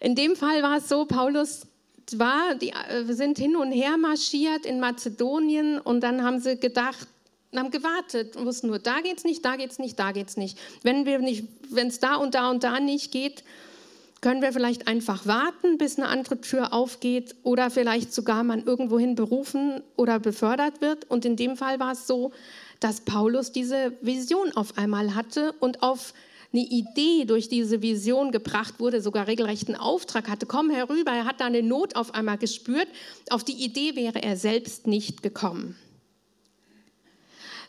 In 0.00 0.14
dem 0.14 0.36
Fall 0.36 0.62
war 0.62 0.76
es 0.76 0.90
so, 0.90 1.06
Paulus 1.06 1.68
war, 2.16 2.54
die 2.54 2.68
äh, 2.68 3.10
sind 3.14 3.38
hin 3.38 3.56
und 3.56 3.72
her 3.72 3.96
marschiert 3.96 4.66
in 4.66 4.78
Mazedonien 4.78 5.78
und 5.78 6.02
dann 6.02 6.22
haben 6.22 6.38
sie 6.38 6.60
gedacht, 6.60 7.08
und 7.50 7.58
haben 7.58 7.70
gewartet 7.70 8.36
und 8.36 8.46
wussten 8.46 8.68
nur, 8.68 8.78
da 8.78 9.00
geht's 9.00 9.24
nicht, 9.24 9.44
da 9.44 9.56
geht's 9.56 9.78
nicht, 9.78 9.98
da 9.98 10.12
geht's 10.12 10.36
nicht. 10.36 10.58
Wenn 10.82 11.06
wir 11.06 11.18
nicht, 11.18 11.44
wenn 11.70 11.88
es 11.88 11.98
da 11.98 12.16
und 12.16 12.34
da 12.34 12.50
und 12.50 12.64
da 12.64 12.80
nicht 12.80 13.10
geht, 13.10 13.42
können 14.20 14.42
wir 14.42 14.52
vielleicht 14.52 14.88
einfach 14.88 15.26
warten, 15.26 15.78
bis 15.78 15.96
eine 15.96 16.08
andere 16.08 16.40
Tür 16.40 16.72
aufgeht 16.72 17.36
oder 17.44 17.70
vielleicht 17.70 18.12
sogar 18.12 18.42
man 18.42 18.64
irgendwohin 18.64 19.14
berufen 19.14 19.82
oder 19.96 20.18
befördert 20.18 20.80
wird. 20.80 21.08
Und 21.08 21.24
in 21.24 21.36
dem 21.36 21.56
Fall 21.56 21.78
war 21.78 21.92
es 21.92 22.06
so, 22.06 22.32
dass 22.80 23.00
Paulus 23.02 23.52
diese 23.52 23.92
Vision 24.02 24.52
auf 24.56 24.76
einmal 24.76 25.14
hatte 25.14 25.54
und 25.60 25.82
auf 25.82 26.14
eine 26.52 26.62
Idee 26.62 27.26
durch 27.26 27.48
diese 27.48 27.82
Vision 27.82 28.32
gebracht 28.32 28.80
wurde, 28.80 29.02
sogar 29.02 29.26
regelrechten 29.26 29.76
Auftrag 29.76 30.28
hatte, 30.28 30.46
komm 30.46 30.70
herüber, 30.70 31.12
er 31.12 31.26
hat 31.26 31.40
da 31.40 31.46
eine 31.46 31.62
Not 31.62 31.94
auf 31.94 32.14
einmal 32.14 32.38
gespürt. 32.38 32.88
Auf 33.30 33.44
die 33.44 33.64
Idee 33.64 33.96
wäre 33.96 34.22
er 34.22 34.36
selbst 34.36 34.86
nicht 34.86 35.22
gekommen. 35.22 35.76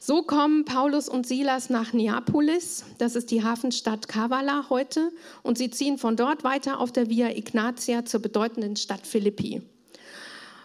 So 0.09 0.23
kommen 0.23 0.65
Paulus 0.65 1.07
und 1.07 1.27
Silas 1.27 1.69
nach 1.69 1.93
Neapolis, 1.93 2.83
das 2.97 3.15
ist 3.15 3.29
die 3.29 3.43
Hafenstadt 3.43 4.07
Kavala 4.07 4.65
heute, 4.71 5.11
und 5.43 5.59
sie 5.59 5.69
ziehen 5.69 5.99
von 5.99 6.15
dort 6.15 6.43
weiter 6.43 6.79
auf 6.79 6.91
der 6.91 7.11
Via 7.11 7.29
Ignatia 7.29 8.05
zur 8.05 8.19
bedeutenden 8.19 8.75
Stadt 8.75 9.05
Philippi. 9.05 9.61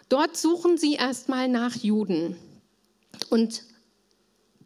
Dort 0.09 0.39
suchen 0.39 0.79
sie 0.79 0.95
erstmal 0.95 1.49
nach 1.49 1.77
Juden. 1.77 2.39
Und 3.29 3.65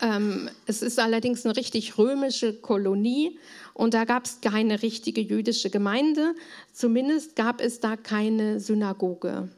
ähm, 0.01 0.49
es 0.67 0.81
ist 0.83 1.01
allerdings 1.01 1.45
eine 1.45 1.57
richtig 1.57 1.99
römische 1.99 2.53
Kolonie 2.53 3.37
und 3.75 3.95
da 3.95 4.05
gab 4.05 4.27
es 4.27 4.41
keine 4.41 4.81
richtige 4.81 5.23
jüdische 5.23 5.71
Gemeinde. 5.71 6.37
Zumindest 6.73 7.35
gab 7.35 7.61
es 7.61 7.81
da 7.81 7.97
keine 7.97 8.61
Synagoge. 8.61 9.49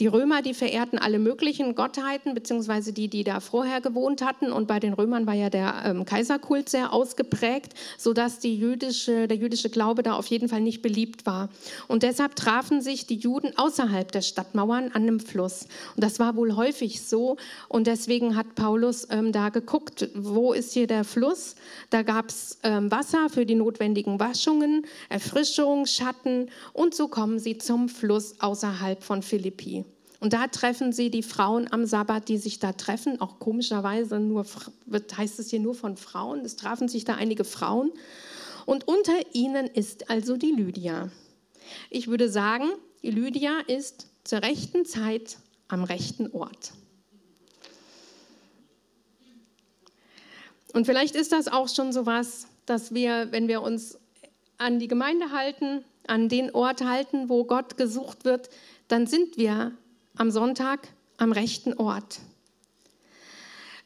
Die 0.00 0.08
Römer, 0.08 0.42
die 0.42 0.54
verehrten 0.54 0.98
alle 0.98 1.20
möglichen 1.20 1.76
Gottheiten, 1.76 2.34
beziehungsweise 2.34 2.92
die, 2.92 3.06
die 3.06 3.22
da 3.22 3.38
vorher 3.38 3.80
gewohnt 3.80 4.22
hatten. 4.22 4.50
Und 4.50 4.66
bei 4.66 4.80
den 4.80 4.92
Römern 4.92 5.24
war 5.24 5.34
ja 5.34 5.50
der 5.50 5.84
ähm, 5.84 6.04
Kaiserkult 6.04 6.68
sehr 6.68 6.92
ausgeprägt, 6.92 7.74
sodass 7.96 8.40
die 8.40 8.56
jüdische, 8.56 9.28
der 9.28 9.36
jüdische 9.36 9.70
Glaube 9.70 10.02
da 10.02 10.14
auf 10.14 10.26
jeden 10.26 10.48
Fall 10.48 10.62
nicht 10.62 10.82
beliebt 10.82 11.26
war. 11.26 11.48
Und 11.86 12.02
deshalb 12.02 12.34
trafen 12.34 12.80
sich 12.80 13.06
die 13.06 13.14
Juden 13.14 13.56
außerhalb 13.56 14.10
der 14.10 14.22
Stadtmauern 14.22 14.90
an 14.94 15.02
einem 15.02 15.20
Fluss. 15.20 15.68
Und 15.94 16.02
das 16.02 16.18
war 16.18 16.34
wohl 16.34 16.56
häufig 16.56 17.06
so. 17.06 17.36
Und 17.68 17.86
deswegen 17.86 18.34
hat 18.34 18.56
Paulus 18.56 19.06
ähm, 19.10 19.30
da 19.30 19.50
geguckt, 19.50 20.08
wo 20.16 20.52
ist 20.52 20.72
hier 20.72 20.88
der 20.88 21.04
Fluss? 21.04 21.54
Da 21.90 22.02
gab 22.02 22.30
es 22.30 22.58
ähm, 22.64 22.90
Wasser 22.90 23.28
für 23.28 23.46
die 23.46 23.54
notwendigen 23.54 24.18
Waschungen, 24.18 24.86
Erfrischung, 25.08 25.86
Schatten. 25.86 26.50
Und 26.72 26.96
so 26.96 27.06
kommen 27.06 27.38
sie 27.38 27.58
zum 27.58 27.88
Fluss 27.88 28.40
außerhalb 28.40 29.00
von 29.00 29.22
Philippi. 29.22 29.83
Und 30.24 30.32
da 30.32 30.46
treffen 30.46 30.90
sie 30.90 31.10
die 31.10 31.22
Frauen 31.22 31.70
am 31.70 31.84
Sabbat, 31.84 32.30
die 32.30 32.38
sich 32.38 32.58
da 32.58 32.72
treffen. 32.72 33.20
Auch 33.20 33.38
komischerweise 33.38 34.18
nur, 34.18 34.46
heißt 34.90 35.38
es 35.38 35.50
hier 35.50 35.60
nur 35.60 35.74
von 35.74 35.98
Frauen. 35.98 36.46
Es 36.46 36.56
trafen 36.56 36.88
sich 36.88 37.04
da 37.04 37.16
einige 37.16 37.44
Frauen. 37.44 37.92
Und 38.64 38.88
unter 38.88 39.12
ihnen 39.34 39.66
ist 39.66 40.08
also 40.08 40.38
die 40.38 40.52
Lydia. 40.52 41.10
Ich 41.90 42.08
würde 42.08 42.30
sagen, 42.30 42.70
die 43.02 43.10
Lydia 43.10 43.60
ist 43.66 44.06
zur 44.24 44.40
rechten 44.40 44.86
Zeit 44.86 45.36
am 45.68 45.84
rechten 45.84 46.30
Ort. 46.30 46.72
Und 50.72 50.86
vielleicht 50.86 51.16
ist 51.16 51.32
das 51.32 51.48
auch 51.48 51.68
schon 51.68 51.92
so 51.92 52.06
was, 52.06 52.46
dass 52.64 52.94
wir, 52.94 53.30
wenn 53.30 53.46
wir 53.46 53.60
uns 53.60 53.98
an 54.56 54.78
die 54.78 54.88
Gemeinde 54.88 55.32
halten, 55.32 55.84
an 56.06 56.30
den 56.30 56.50
Ort 56.54 56.82
halten, 56.82 57.28
wo 57.28 57.44
Gott 57.44 57.76
gesucht 57.76 58.24
wird, 58.24 58.48
dann 58.88 59.06
sind 59.06 59.36
wir 59.36 59.76
am 60.16 60.30
Sonntag 60.30 60.88
am 61.16 61.32
rechten 61.32 61.74
Ort. 61.74 62.20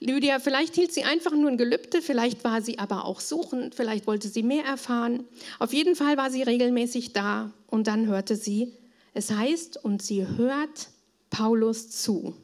Lydia, 0.00 0.38
vielleicht 0.38 0.76
hielt 0.76 0.92
sie 0.92 1.02
einfach 1.02 1.32
nur 1.32 1.50
ein 1.50 1.56
Gelübde, 1.56 2.02
vielleicht 2.02 2.44
war 2.44 2.62
sie 2.62 2.78
aber 2.78 3.04
auch 3.04 3.18
suchend, 3.18 3.74
vielleicht 3.74 4.06
wollte 4.06 4.28
sie 4.28 4.44
mehr 4.44 4.64
erfahren. 4.64 5.24
Auf 5.58 5.72
jeden 5.72 5.96
Fall 5.96 6.16
war 6.16 6.30
sie 6.30 6.42
regelmäßig 6.42 7.12
da 7.12 7.52
und 7.66 7.88
dann 7.88 8.06
hörte 8.06 8.36
sie, 8.36 8.76
es 9.12 9.32
heißt, 9.32 9.84
und 9.84 10.00
sie 10.00 10.24
hört 10.26 10.88
Paulus 11.30 11.90
zu. 11.90 12.36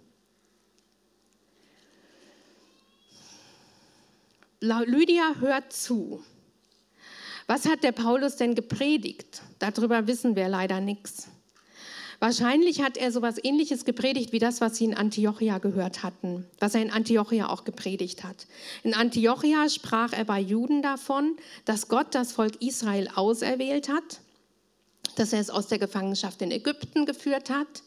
Lydia 4.60 5.34
hört 5.38 5.72
zu. 5.72 6.24
Was 7.46 7.66
hat 7.66 7.84
der 7.84 7.92
Paulus 7.92 8.36
denn 8.36 8.54
gepredigt? 8.54 9.42
Darüber 9.58 10.06
wissen 10.06 10.34
wir 10.34 10.48
leider 10.48 10.80
nichts. 10.80 11.28
Wahrscheinlich 12.20 12.82
hat 12.82 12.96
er 12.96 13.12
sowas 13.12 13.36
ähnliches 13.42 13.84
gepredigt 13.84 14.32
wie 14.32 14.38
das, 14.38 14.60
was 14.60 14.76
sie 14.76 14.84
in 14.84 14.94
Antiochia 14.94 15.58
gehört 15.58 16.02
hatten, 16.02 16.46
was 16.58 16.74
er 16.74 16.82
in 16.82 16.90
Antiochia 16.90 17.48
auch 17.48 17.64
gepredigt 17.64 18.24
hat. 18.24 18.46
In 18.82 18.94
Antiochia 18.94 19.68
sprach 19.68 20.12
er 20.12 20.24
bei 20.24 20.40
Juden 20.40 20.82
davon, 20.82 21.36
dass 21.64 21.88
Gott 21.88 22.14
das 22.14 22.32
Volk 22.32 22.62
Israel 22.62 23.08
auserwählt 23.14 23.88
hat, 23.88 24.20
dass 25.16 25.32
er 25.32 25.40
es 25.40 25.50
aus 25.50 25.68
der 25.68 25.78
Gefangenschaft 25.78 26.40
in 26.42 26.50
Ägypten 26.50 27.06
geführt 27.06 27.50
hat 27.50 27.82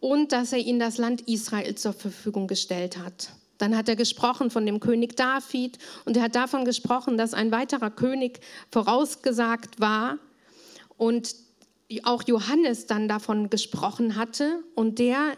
und 0.00 0.32
dass 0.32 0.52
er 0.52 0.58
ihnen 0.58 0.80
das 0.80 0.98
Land 0.98 1.22
Israel 1.28 1.74
zur 1.74 1.92
Verfügung 1.92 2.46
gestellt 2.46 2.98
hat. 2.98 3.30
Dann 3.58 3.76
hat 3.76 3.88
er 3.88 3.96
gesprochen 3.96 4.50
von 4.50 4.66
dem 4.66 4.80
König 4.80 5.16
David 5.16 5.78
und 6.04 6.16
er 6.16 6.24
hat 6.24 6.34
davon 6.34 6.64
gesprochen, 6.64 7.16
dass 7.16 7.34
ein 7.34 7.52
weiterer 7.52 7.90
König 7.90 8.40
vorausgesagt 8.70 9.80
war 9.80 10.18
und 10.98 11.34
auch 12.02 12.24
Johannes 12.24 12.86
dann 12.86 13.06
davon 13.06 13.50
gesprochen 13.50 14.16
hatte 14.16 14.64
und 14.74 14.98
der 14.98 15.36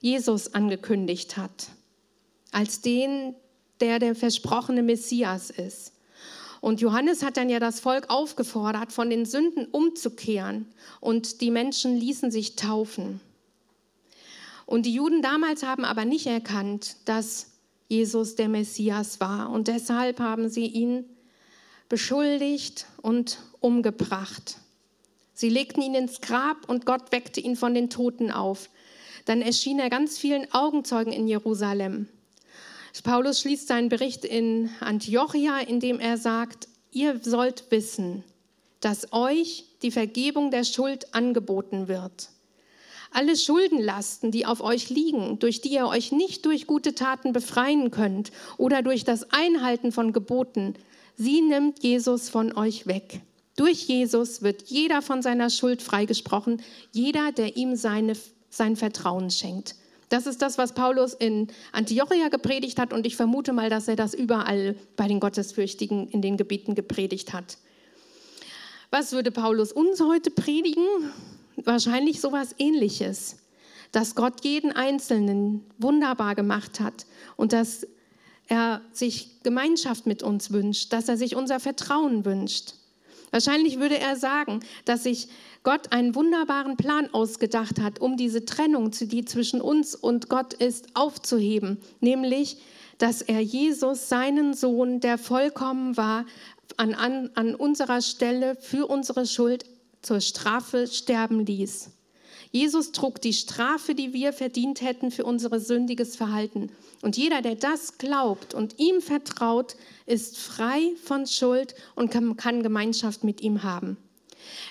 Jesus 0.00 0.54
angekündigt 0.54 1.36
hat, 1.36 1.68
als 2.50 2.80
den, 2.80 3.34
der 3.80 3.98
der 3.98 4.14
versprochene 4.14 4.82
Messias 4.82 5.50
ist. 5.50 5.92
Und 6.62 6.80
Johannes 6.80 7.24
hat 7.24 7.36
dann 7.36 7.50
ja 7.50 7.58
das 7.58 7.80
Volk 7.80 8.08
aufgefordert, 8.08 8.92
von 8.92 9.10
den 9.10 9.26
Sünden 9.26 9.66
umzukehren 9.66 10.66
und 11.00 11.40
die 11.40 11.50
Menschen 11.50 11.96
ließen 11.96 12.30
sich 12.30 12.54
taufen. 12.54 13.20
Und 14.64 14.86
die 14.86 14.94
Juden 14.94 15.22
damals 15.22 15.64
haben 15.64 15.84
aber 15.84 16.04
nicht 16.04 16.26
erkannt, 16.26 16.96
dass 17.04 17.48
Jesus 17.88 18.36
der 18.36 18.48
Messias 18.48 19.20
war 19.20 19.50
und 19.50 19.68
deshalb 19.68 20.20
haben 20.20 20.48
sie 20.48 20.66
ihn 20.66 21.04
beschuldigt 21.88 22.86
und 23.02 23.38
umgebracht. 23.60 24.56
Sie 25.42 25.48
legten 25.48 25.82
ihn 25.82 25.96
ins 25.96 26.20
Grab 26.20 26.68
und 26.68 26.86
Gott 26.86 27.10
weckte 27.10 27.40
ihn 27.40 27.56
von 27.56 27.74
den 27.74 27.90
Toten 27.90 28.30
auf. 28.30 28.70
Dann 29.24 29.42
erschien 29.42 29.80
er 29.80 29.90
ganz 29.90 30.16
vielen 30.16 30.46
Augenzeugen 30.54 31.12
in 31.12 31.26
Jerusalem. 31.26 32.06
Paulus 33.02 33.40
schließt 33.40 33.66
seinen 33.66 33.88
Bericht 33.88 34.24
in 34.24 34.70
Antiochia, 34.78 35.58
indem 35.58 35.98
er 35.98 36.16
sagt, 36.16 36.68
ihr 36.92 37.18
sollt 37.24 37.64
wissen, 37.70 38.22
dass 38.78 39.12
euch 39.12 39.64
die 39.82 39.90
Vergebung 39.90 40.52
der 40.52 40.62
Schuld 40.62 41.12
angeboten 41.12 41.88
wird. 41.88 42.28
Alle 43.10 43.36
Schuldenlasten, 43.36 44.30
die 44.30 44.46
auf 44.46 44.60
euch 44.60 44.90
liegen, 44.90 45.40
durch 45.40 45.60
die 45.60 45.72
ihr 45.72 45.88
euch 45.88 46.12
nicht 46.12 46.46
durch 46.46 46.68
gute 46.68 46.94
Taten 46.94 47.32
befreien 47.32 47.90
könnt 47.90 48.30
oder 48.58 48.82
durch 48.82 49.02
das 49.02 49.32
Einhalten 49.32 49.90
von 49.90 50.12
Geboten, 50.12 50.74
sie 51.16 51.40
nimmt 51.40 51.82
Jesus 51.82 52.28
von 52.28 52.56
euch 52.56 52.86
weg. 52.86 53.22
Durch 53.56 53.82
Jesus 53.82 54.42
wird 54.42 54.62
jeder 54.62 55.02
von 55.02 55.22
seiner 55.22 55.50
Schuld 55.50 55.82
freigesprochen, 55.82 56.62
jeder, 56.90 57.32
der 57.32 57.56
ihm 57.56 57.76
seine, 57.76 58.14
sein 58.48 58.76
Vertrauen 58.76 59.30
schenkt. 59.30 59.76
Das 60.08 60.26
ist 60.26 60.42
das, 60.42 60.58
was 60.58 60.74
Paulus 60.74 61.14
in 61.14 61.48
Antiochia 61.72 62.28
gepredigt 62.28 62.78
hat 62.78 62.92
und 62.92 63.06
ich 63.06 63.16
vermute 63.16 63.52
mal, 63.52 63.70
dass 63.70 63.88
er 63.88 63.96
das 63.96 64.12
überall 64.12 64.76
bei 64.96 65.08
den 65.08 65.20
Gottesfürchtigen 65.20 66.08
in 66.08 66.20
den 66.20 66.36
Gebieten 66.36 66.74
gepredigt 66.74 67.32
hat. 67.32 67.56
Was 68.90 69.12
würde 69.12 69.30
Paulus 69.30 69.72
uns 69.72 70.00
heute 70.02 70.30
predigen? 70.30 70.84
Wahrscheinlich 71.56 72.20
sowas 72.20 72.54
ähnliches, 72.58 73.38
dass 73.90 74.14
Gott 74.14 74.44
jeden 74.44 74.72
Einzelnen 74.72 75.64
wunderbar 75.78 76.34
gemacht 76.34 76.80
hat 76.80 77.06
und 77.36 77.54
dass 77.54 77.86
er 78.48 78.82
sich 78.92 79.42
Gemeinschaft 79.42 80.06
mit 80.06 80.22
uns 80.22 80.50
wünscht, 80.50 80.92
dass 80.92 81.08
er 81.08 81.16
sich 81.16 81.36
unser 81.36 81.58
Vertrauen 81.58 82.26
wünscht. 82.26 82.74
Wahrscheinlich 83.32 83.80
würde 83.80 83.98
er 83.98 84.14
sagen, 84.14 84.60
dass 84.84 85.04
sich 85.04 85.28
Gott 85.64 85.90
einen 85.90 86.14
wunderbaren 86.14 86.76
Plan 86.76 87.12
ausgedacht 87.12 87.80
hat, 87.80 87.98
um 87.98 88.16
diese 88.16 88.44
Trennung, 88.44 88.90
die 88.92 89.24
zwischen 89.24 89.60
uns 89.60 89.94
und 89.94 90.28
Gott 90.28 90.52
ist, 90.52 90.94
aufzuheben, 90.94 91.78
nämlich, 92.00 92.58
dass 92.98 93.22
er 93.22 93.40
Jesus, 93.40 94.08
seinen 94.08 94.54
Sohn, 94.54 95.00
der 95.00 95.18
vollkommen 95.18 95.96
war, 95.96 96.26
an, 96.76 96.94
an, 96.94 97.30
an 97.34 97.54
unserer 97.54 98.02
Stelle 98.02 98.54
für 98.56 98.86
unsere 98.86 99.26
Schuld 99.26 99.64
zur 100.02 100.20
Strafe 100.20 100.86
sterben 100.86 101.46
ließ. 101.46 101.90
Jesus 102.52 102.92
trug 102.92 103.20
die 103.22 103.32
Strafe, 103.32 103.94
die 103.94 104.12
wir 104.12 104.34
verdient 104.34 104.82
hätten 104.82 105.10
für 105.10 105.24
unser 105.24 105.58
sündiges 105.58 106.16
Verhalten. 106.16 106.70
Und 107.00 107.16
jeder, 107.16 107.40
der 107.40 107.54
das 107.54 107.96
glaubt 107.96 108.52
und 108.52 108.78
ihm 108.78 109.00
vertraut, 109.00 109.74
ist 110.04 110.38
frei 110.38 110.92
von 111.02 111.26
Schuld 111.26 111.74
und 111.94 112.10
kann, 112.10 112.62
Gemeinschaft 112.62 113.24
mit 113.24 113.40
ihm 113.40 113.62
haben. 113.62 113.96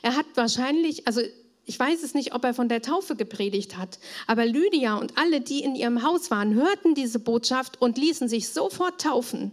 Er 0.03 0.15
hat 0.15 0.27
wahrscheinlich, 0.35 1.07
also 1.07 1.21
ich 1.65 1.79
weiß 1.79 2.03
es 2.03 2.13
nicht, 2.13 2.35
ob 2.35 2.43
er 2.43 2.53
von 2.53 2.69
der 2.69 2.83
Taufe 2.83 3.15
gepredigt 3.15 3.77
hat, 3.77 3.97
aber 4.27 4.45
Lydia 4.45 4.95
und 4.95 5.17
alle, 5.17 5.41
die 5.41 5.61
in 5.61 5.73
ihrem 5.73 6.03
Haus 6.03 6.29
waren, 6.29 6.53
hörten 6.53 6.93
diese 6.93 7.17
Botschaft 7.17 7.81
und 7.81 7.97
ließen 7.97 8.29
sich 8.29 8.49
sofort 8.49 9.01
taufen. 9.01 9.51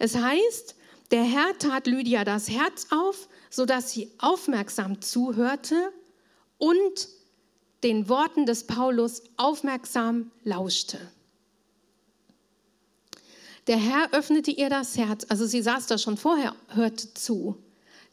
Es 0.00 0.16
heißt, 0.16 0.74
der 1.12 1.22
Herr 1.22 1.56
tat 1.58 1.86
Lydia 1.86 2.24
das 2.24 2.50
Herz 2.50 2.88
auf, 2.90 3.28
sodass 3.48 3.92
sie 3.92 4.10
aufmerksam 4.18 5.00
zuhörte 5.00 5.76
und 6.58 7.08
den 7.84 8.08
Worten 8.08 8.46
des 8.46 8.66
Paulus 8.66 9.22
aufmerksam 9.36 10.30
lauschte. 10.42 10.98
Der 13.66 13.76
Herr 13.76 14.12
öffnete 14.12 14.50
ihr 14.50 14.70
das 14.70 14.96
Herz, 14.96 15.26
also 15.28 15.46
sie 15.46 15.62
saß 15.62 15.86
da 15.86 15.98
schon 15.98 16.16
vorher, 16.16 16.54
hörte 16.68 17.12
zu. 17.14 17.56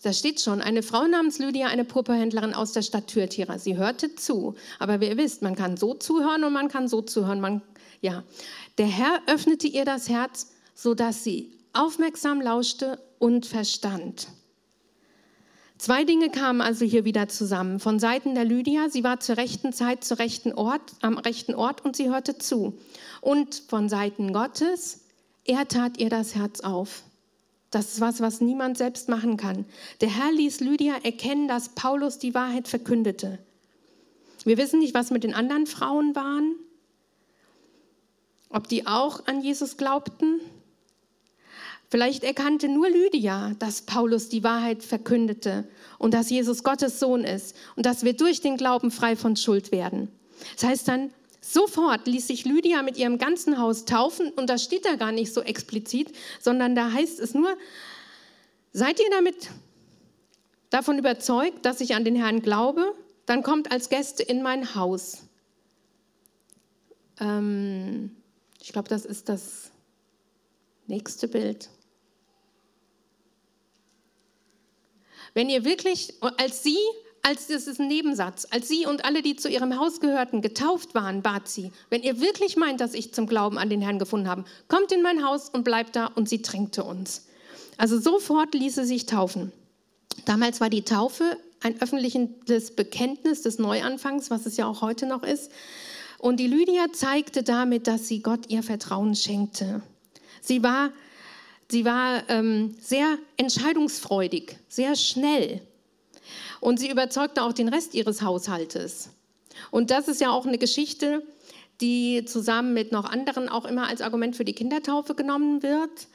Da 0.03 0.13
steht 0.13 0.41
schon, 0.41 0.61
eine 0.61 0.83
Frau 0.83 1.07
namens 1.07 1.39
Lydia, 1.39 1.67
eine 1.67 1.85
Purpurhändlerin 1.85 2.53
aus 2.53 2.73
der 2.73 2.81
Stadt 2.81 3.07
Thyatira. 3.07 3.59
Sie 3.59 3.77
hörte 3.77 4.15
zu. 4.15 4.55
Aber 4.79 4.99
wie 4.99 5.07
ihr 5.07 5.17
wisst, 5.17 5.41
man 5.41 5.55
kann 5.55 5.77
so 5.77 5.93
zuhören 5.93 6.43
und 6.43 6.53
man 6.53 6.69
kann 6.69 6.87
so 6.87 7.01
zuhören. 7.01 7.39
Man, 7.39 7.61
ja. 8.01 8.23
Der 8.77 8.87
Herr 8.87 9.21
öffnete 9.27 9.67
ihr 9.67 9.85
das 9.85 10.09
Herz, 10.09 10.51
sodass 10.73 11.23
sie 11.23 11.51
aufmerksam 11.73 12.41
lauschte 12.41 12.99
und 13.19 13.45
verstand. 13.45 14.27
Zwei 15.81 16.03
Dinge 16.03 16.29
kamen 16.29 16.61
also 16.61 16.85
hier 16.85 17.05
wieder 17.05 17.27
zusammen. 17.27 17.79
Von 17.79 17.97
Seiten 17.97 18.35
der 18.35 18.45
Lydia, 18.45 18.89
sie 18.91 19.03
war 19.03 19.19
zur 19.19 19.37
rechten 19.37 19.73
Zeit, 19.73 20.03
zur 20.03 20.19
rechten 20.19 20.53
Ort, 20.53 20.93
am 21.01 21.17
rechten 21.17 21.55
Ort 21.55 21.83
und 21.83 21.95
sie 21.95 22.07
hörte 22.07 22.37
zu. 22.37 22.77
Und 23.19 23.63
von 23.67 23.89
Seiten 23.89 24.31
Gottes, 24.31 25.05
er 25.43 25.67
tat 25.67 25.97
ihr 25.97 26.11
das 26.11 26.35
Herz 26.35 26.59
auf. 26.59 27.01
Das 27.71 27.93
ist 27.93 27.99
was, 27.99 28.21
was 28.21 28.41
niemand 28.41 28.77
selbst 28.77 29.09
machen 29.09 29.37
kann. 29.37 29.65
Der 30.01 30.15
Herr 30.15 30.31
ließ 30.31 30.59
Lydia 30.59 30.97
erkennen, 31.01 31.47
dass 31.47 31.69
Paulus 31.69 32.19
die 32.19 32.35
Wahrheit 32.35 32.67
verkündete. 32.67 33.39
Wir 34.43 34.59
wissen 34.59 34.81
nicht, 34.81 34.93
was 34.93 35.09
mit 35.09 35.23
den 35.23 35.33
anderen 35.33 35.65
Frauen 35.65 36.15
waren, 36.15 36.57
ob 38.49 38.67
die 38.67 38.85
auch 38.85 39.25
an 39.25 39.41
Jesus 39.41 39.77
glaubten. 39.77 40.41
Vielleicht 41.91 42.23
erkannte 42.23 42.69
nur 42.69 42.89
Lydia, 42.89 43.53
dass 43.59 43.81
Paulus 43.81 44.29
die 44.29 44.45
Wahrheit 44.45 44.81
verkündete 44.81 45.67
und 45.99 46.13
dass 46.13 46.29
Jesus 46.29 46.63
Gottes 46.63 46.99
Sohn 47.01 47.25
ist 47.25 47.53
und 47.75 47.85
dass 47.85 48.05
wir 48.05 48.13
durch 48.13 48.39
den 48.39 48.55
Glauben 48.55 48.91
frei 48.91 49.17
von 49.17 49.35
Schuld 49.35 49.73
werden. 49.73 50.07
Das 50.55 50.63
heißt 50.63 50.87
dann, 50.87 51.11
Sofort 51.43 52.05
ließ 52.05 52.27
sich 52.27 52.45
Lydia 52.45 52.83
mit 52.83 52.97
ihrem 52.97 53.17
ganzen 53.17 53.57
Haus 53.57 53.85
taufen 53.85 54.29
und 54.29 54.47
das 54.47 54.63
steht 54.63 54.85
da 54.85 54.95
gar 54.95 55.11
nicht 55.11 55.33
so 55.33 55.41
explizit, 55.41 56.15
sondern 56.39 56.75
da 56.75 56.91
heißt 56.91 57.19
es 57.19 57.33
nur, 57.33 57.57
seid 58.71 58.99
ihr 58.99 59.09
damit 59.09 59.49
davon 60.69 60.99
überzeugt, 60.99 61.65
dass 61.65 61.81
ich 61.81 61.95
an 61.95 62.05
den 62.05 62.15
Herrn 62.15 62.43
glaube, 62.43 62.93
dann 63.25 63.41
kommt 63.41 63.71
als 63.71 63.89
Gäste 63.89 64.21
in 64.21 64.43
mein 64.43 64.75
Haus. 64.75 65.23
Ähm, 67.19 68.15
ich 68.61 68.71
glaube, 68.71 68.87
das 68.87 69.03
ist 69.03 69.27
das 69.27 69.71
nächste 70.85 71.27
Bild. 71.27 71.69
Wenn 75.33 75.49
ihr 75.49 75.63
wirklich, 75.63 76.13
als 76.37 76.63
sie 76.63 76.77
als 77.23 77.47
das 77.47 77.67
ist 77.67 77.79
ein 77.79 77.87
Nebensatz, 77.87 78.47
als 78.49 78.67
sie 78.67 78.85
und 78.85 79.05
alle, 79.05 79.21
die 79.21 79.35
zu 79.35 79.47
ihrem 79.47 79.77
Haus 79.77 79.99
gehörten, 79.99 80.41
getauft 80.41 80.95
waren, 80.95 81.21
bat 81.21 81.47
sie, 81.47 81.71
wenn 81.89 82.01
ihr 82.01 82.19
wirklich 82.19 82.57
meint, 82.57 82.81
dass 82.81 82.93
ich 82.93 83.13
zum 83.13 83.27
Glauben 83.27 83.57
an 83.57 83.69
den 83.69 83.81
Herrn 83.81 83.99
gefunden 83.99 84.27
habe, 84.27 84.45
kommt 84.67 84.91
in 84.91 85.01
mein 85.01 85.23
Haus 85.23 85.49
und 85.49 85.63
bleibt 85.63 85.95
da 85.95 86.07
und 86.07 86.27
sie 86.27 86.41
tränkte 86.41 86.83
uns. 86.83 87.27
Also 87.77 87.99
sofort 87.99 88.53
ließ 88.53 88.75
sie 88.75 88.85
sich 88.85 89.05
taufen. 89.05 89.51
Damals 90.25 90.61
war 90.61 90.69
die 90.69 90.83
Taufe 90.83 91.37
ein 91.61 91.79
öffentliches 91.79 92.75
Bekenntnis 92.75 93.43
des 93.43 93.59
Neuanfangs, 93.59 94.31
was 94.31 94.45
es 94.45 94.57
ja 94.57 94.65
auch 94.65 94.81
heute 94.81 95.05
noch 95.05 95.23
ist. 95.23 95.51
Und 96.17 96.39
die 96.39 96.47
Lydia 96.47 96.87
zeigte 96.91 97.43
damit, 97.43 97.87
dass 97.87 98.07
sie 98.07 98.21
Gott 98.21 98.49
ihr 98.49 98.63
Vertrauen 98.63 99.15
schenkte. 99.15 99.81
Sie 100.41 100.63
war, 100.63 100.91
sie 101.71 101.85
war 101.85 102.29
ähm, 102.29 102.75
sehr 102.79 103.17
entscheidungsfreudig, 103.37 104.57
sehr 104.67 104.95
schnell. 104.95 105.61
Und 106.59 106.79
sie 106.79 106.89
überzeugte 106.89 107.43
auch 107.43 107.53
den 107.53 107.69
Rest 107.69 107.93
ihres 107.93 108.21
Haushaltes. 108.21 109.09
Und 109.71 109.91
das 109.91 110.07
ist 110.07 110.21
ja 110.21 110.31
auch 110.31 110.45
eine 110.45 110.57
Geschichte, 110.57 111.23
die 111.81 112.23
zusammen 112.25 112.73
mit 112.73 112.91
noch 112.91 113.05
anderen 113.05 113.49
auch 113.49 113.65
immer 113.65 113.87
als 113.87 114.01
Argument 114.01 114.35
für 114.35 114.45
die 114.45 114.53
Kindertaufe 114.53 115.15
genommen 115.15 115.63
wird, 115.63 116.07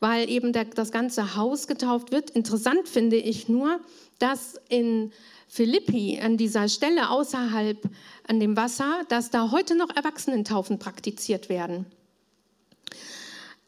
weil 0.00 0.28
eben 0.28 0.52
der, 0.52 0.66
das 0.66 0.92
ganze 0.92 1.36
Haus 1.36 1.66
getauft 1.66 2.12
wird. 2.12 2.30
Interessant 2.30 2.88
finde 2.88 3.16
ich 3.16 3.48
nur, 3.48 3.80
dass 4.18 4.60
in 4.68 5.12
Philippi, 5.48 6.20
an 6.22 6.36
dieser 6.36 6.68
Stelle 6.68 7.10
außerhalb 7.10 7.78
an 8.26 8.40
dem 8.40 8.56
Wasser, 8.56 9.02
dass 9.08 9.30
da 9.30 9.50
heute 9.50 9.76
noch 9.76 9.94
Erwachsenentaufen 9.94 10.78
praktiziert 10.78 11.48
werden. 11.48 11.86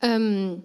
Ähm, 0.03 0.63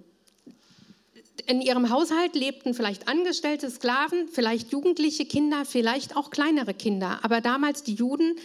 in 1.48 1.62
ihrem 1.62 1.90
Haushalt 1.90 2.36
lebten 2.36 2.74
vielleicht 2.74 3.08
angestellte 3.08 3.70
Sklaven, 3.70 4.28
vielleicht 4.28 4.72
jugendliche 4.72 5.26
Kinder, 5.26 5.66
vielleicht 5.66 6.16
auch 6.16 6.30
kleinere 6.30 6.74
Kinder. 6.74 7.20
Aber 7.24 7.42
damals 7.42 7.84
die 7.84 7.94
Juden, 7.94 8.36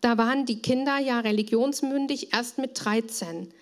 da 0.00 0.18
waren 0.18 0.46
die 0.46 0.60
Kinder 0.62 0.98
ja 0.98 1.20
religionsmündig 1.20 2.32
erst 2.32 2.58
mit 2.58 2.84
13. 2.84 3.52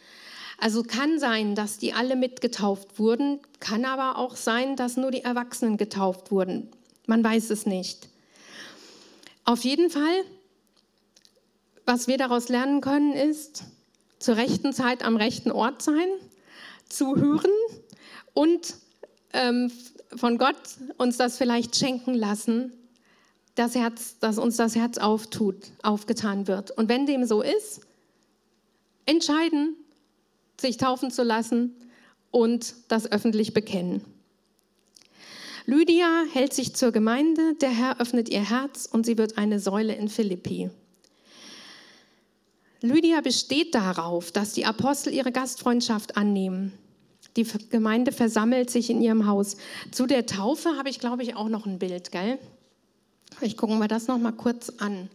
Also 0.58 0.82
kann 0.82 1.18
sein, 1.18 1.54
dass 1.54 1.78
die 1.78 1.92
alle 1.92 2.16
mitgetauft 2.16 2.98
wurden, 2.98 3.40
kann 3.60 3.84
aber 3.84 4.18
auch 4.18 4.36
sein, 4.36 4.76
dass 4.76 4.96
nur 4.96 5.10
die 5.10 5.24
Erwachsenen 5.24 5.76
getauft 5.76 6.30
wurden. 6.30 6.70
Man 7.06 7.22
weiß 7.22 7.50
es 7.50 7.66
nicht. 7.66 8.08
Auf 9.44 9.64
jeden 9.64 9.90
Fall, 9.90 10.24
was 11.84 12.06
wir 12.06 12.16
daraus 12.16 12.48
lernen 12.48 12.80
können, 12.80 13.12
ist, 13.12 13.64
zur 14.18 14.36
rechten 14.36 14.72
Zeit 14.72 15.04
am 15.04 15.16
rechten 15.16 15.50
Ort 15.50 15.82
sein, 15.82 16.06
zu 16.88 17.16
hören 17.16 17.50
und 18.34 18.74
ähm, 19.32 19.70
von 20.14 20.38
Gott 20.38 20.56
uns 20.98 21.16
das 21.16 21.38
vielleicht 21.38 21.76
schenken 21.76 22.14
lassen, 22.14 22.72
das 23.54 23.74
Herz, 23.74 24.18
dass 24.18 24.38
uns 24.38 24.56
das 24.56 24.74
Herz 24.74 24.98
auftut, 24.98 25.56
aufgetan 25.82 26.46
wird. 26.46 26.72
Und 26.72 26.88
wenn 26.88 27.06
dem 27.06 27.24
so 27.24 27.40
ist, 27.40 27.80
entscheiden, 29.06 29.76
sich 30.60 30.76
taufen 30.76 31.10
zu 31.10 31.22
lassen 31.22 31.74
und 32.30 32.74
das 32.88 33.10
öffentlich 33.10 33.54
bekennen. 33.54 34.04
Lydia 35.66 36.24
hält 36.32 36.52
sich 36.52 36.74
zur 36.74 36.92
Gemeinde, 36.92 37.54
der 37.54 37.70
Herr 37.70 38.00
öffnet 38.00 38.28
ihr 38.28 38.48
Herz 38.48 38.86
und 38.90 39.06
sie 39.06 39.16
wird 39.16 39.38
eine 39.38 39.60
Säule 39.60 39.94
in 39.94 40.08
Philippi. 40.08 40.70
Lydia 42.82 43.22
besteht 43.22 43.74
darauf, 43.74 44.30
dass 44.30 44.52
die 44.52 44.66
Apostel 44.66 45.14
ihre 45.14 45.32
Gastfreundschaft 45.32 46.18
annehmen. 46.18 46.72
Die 47.36 47.46
Gemeinde 47.70 48.12
versammelt 48.12 48.70
sich 48.70 48.90
in 48.90 49.02
ihrem 49.02 49.26
Haus. 49.26 49.56
Zu 49.90 50.06
der 50.06 50.26
Taufe 50.26 50.76
habe 50.76 50.88
ich, 50.88 51.00
glaube 51.00 51.22
ich, 51.22 51.34
auch 51.34 51.48
noch 51.48 51.66
ein 51.66 51.78
Bild, 51.78 52.12
gell? 52.12 52.38
Vielleicht 53.36 53.56
gucken 53.56 53.78
wir 53.78 53.88
das 53.88 54.06
noch 54.06 54.18
mal 54.18 54.32
kurz 54.32 54.70
an. 54.78 55.08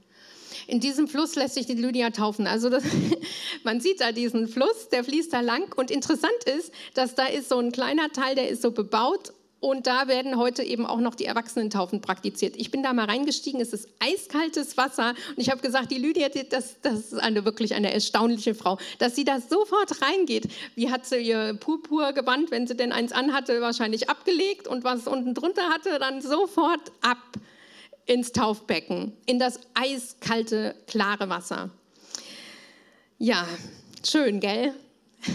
In 0.68 0.80
diesem 0.80 1.08
Fluss 1.08 1.36
lässt 1.36 1.56
sich 1.56 1.66
die 1.66 1.74
Lydia 1.74 2.10
taufen. 2.10 2.46
Also 2.46 2.70
das, 2.70 2.84
man 3.64 3.80
sieht 3.80 4.02
da 4.02 4.12
diesen 4.12 4.48
Fluss, 4.48 4.90
der 4.92 5.04
fließt 5.04 5.32
da 5.32 5.40
lang. 5.40 5.74
Und 5.76 5.92
interessant 5.92 6.44
ist, 6.46 6.72
dass 6.94 7.16
da 7.16 7.26
ist 7.26 7.50
so 7.50 7.58
ein 7.58 7.72
kleiner 7.72 8.12
Teil, 8.12 8.36
der 8.36 8.50
ist 8.50 8.62
so 8.62 8.72
bebaut 8.72 9.34
und 9.60 9.88
da 9.88 10.08
werden 10.08 10.38
heute 10.38 10.64
eben 10.64 10.86
auch 10.86 11.00
noch 11.00 11.16
die 11.16 11.26
Erwachsenentaufen 11.26 12.00
praktiziert. 12.00 12.56
Ich 12.56 12.72
bin 12.72 12.82
da 12.82 12.94
mal 12.94 13.06
reingestiegen, 13.06 13.60
es 13.60 13.74
ist 13.74 13.90
eiskaltes 14.00 14.78
Wasser 14.78 15.16
und 15.30 15.38
ich 15.38 15.50
habe 15.50 15.62
gesagt, 15.62 15.92
die 15.92 15.98
Lydia, 15.98 16.30
das, 16.30 16.80
das 16.82 17.00
ist 17.00 17.20
eine, 17.20 17.44
wirklich 17.44 17.74
eine 17.74 17.94
erstaunliche 17.94 18.56
Frau, 18.56 18.78
dass 19.00 19.16
sie 19.16 19.26
da 19.26 19.42
sofort 19.42 20.02
reingeht. 20.02 20.48
Wie 20.76 20.90
hat 20.90 21.06
sie 21.06 21.18
ihr 21.18 21.56
Purpurgewand, 21.56 22.52
wenn 22.52 22.68
sie 22.68 22.76
denn 22.76 22.94
eins 22.94 23.12
anhatte, 23.12 23.60
wahrscheinlich 23.60 24.10
abgelegt 24.10 24.68
und 24.68 24.86
was 24.86 25.08
unten 25.08 25.34
drunter 25.34 25.70
hatte, 25.70 26.00
dann 26.00 26.22
sofort 26.22 26.92
ab 27.02 27.18
ins 28.06 28.32
Taufbecken, 28.32 29.12
in 29.26 29.40
das 29.40 29.60
eiskalte, 29.74 30.76
klare 30.88 31.30
Wasser. 31.30 31.70
Ja, 33.18 33.46
schön, 34.04 34.40
gell? 34.40 34.74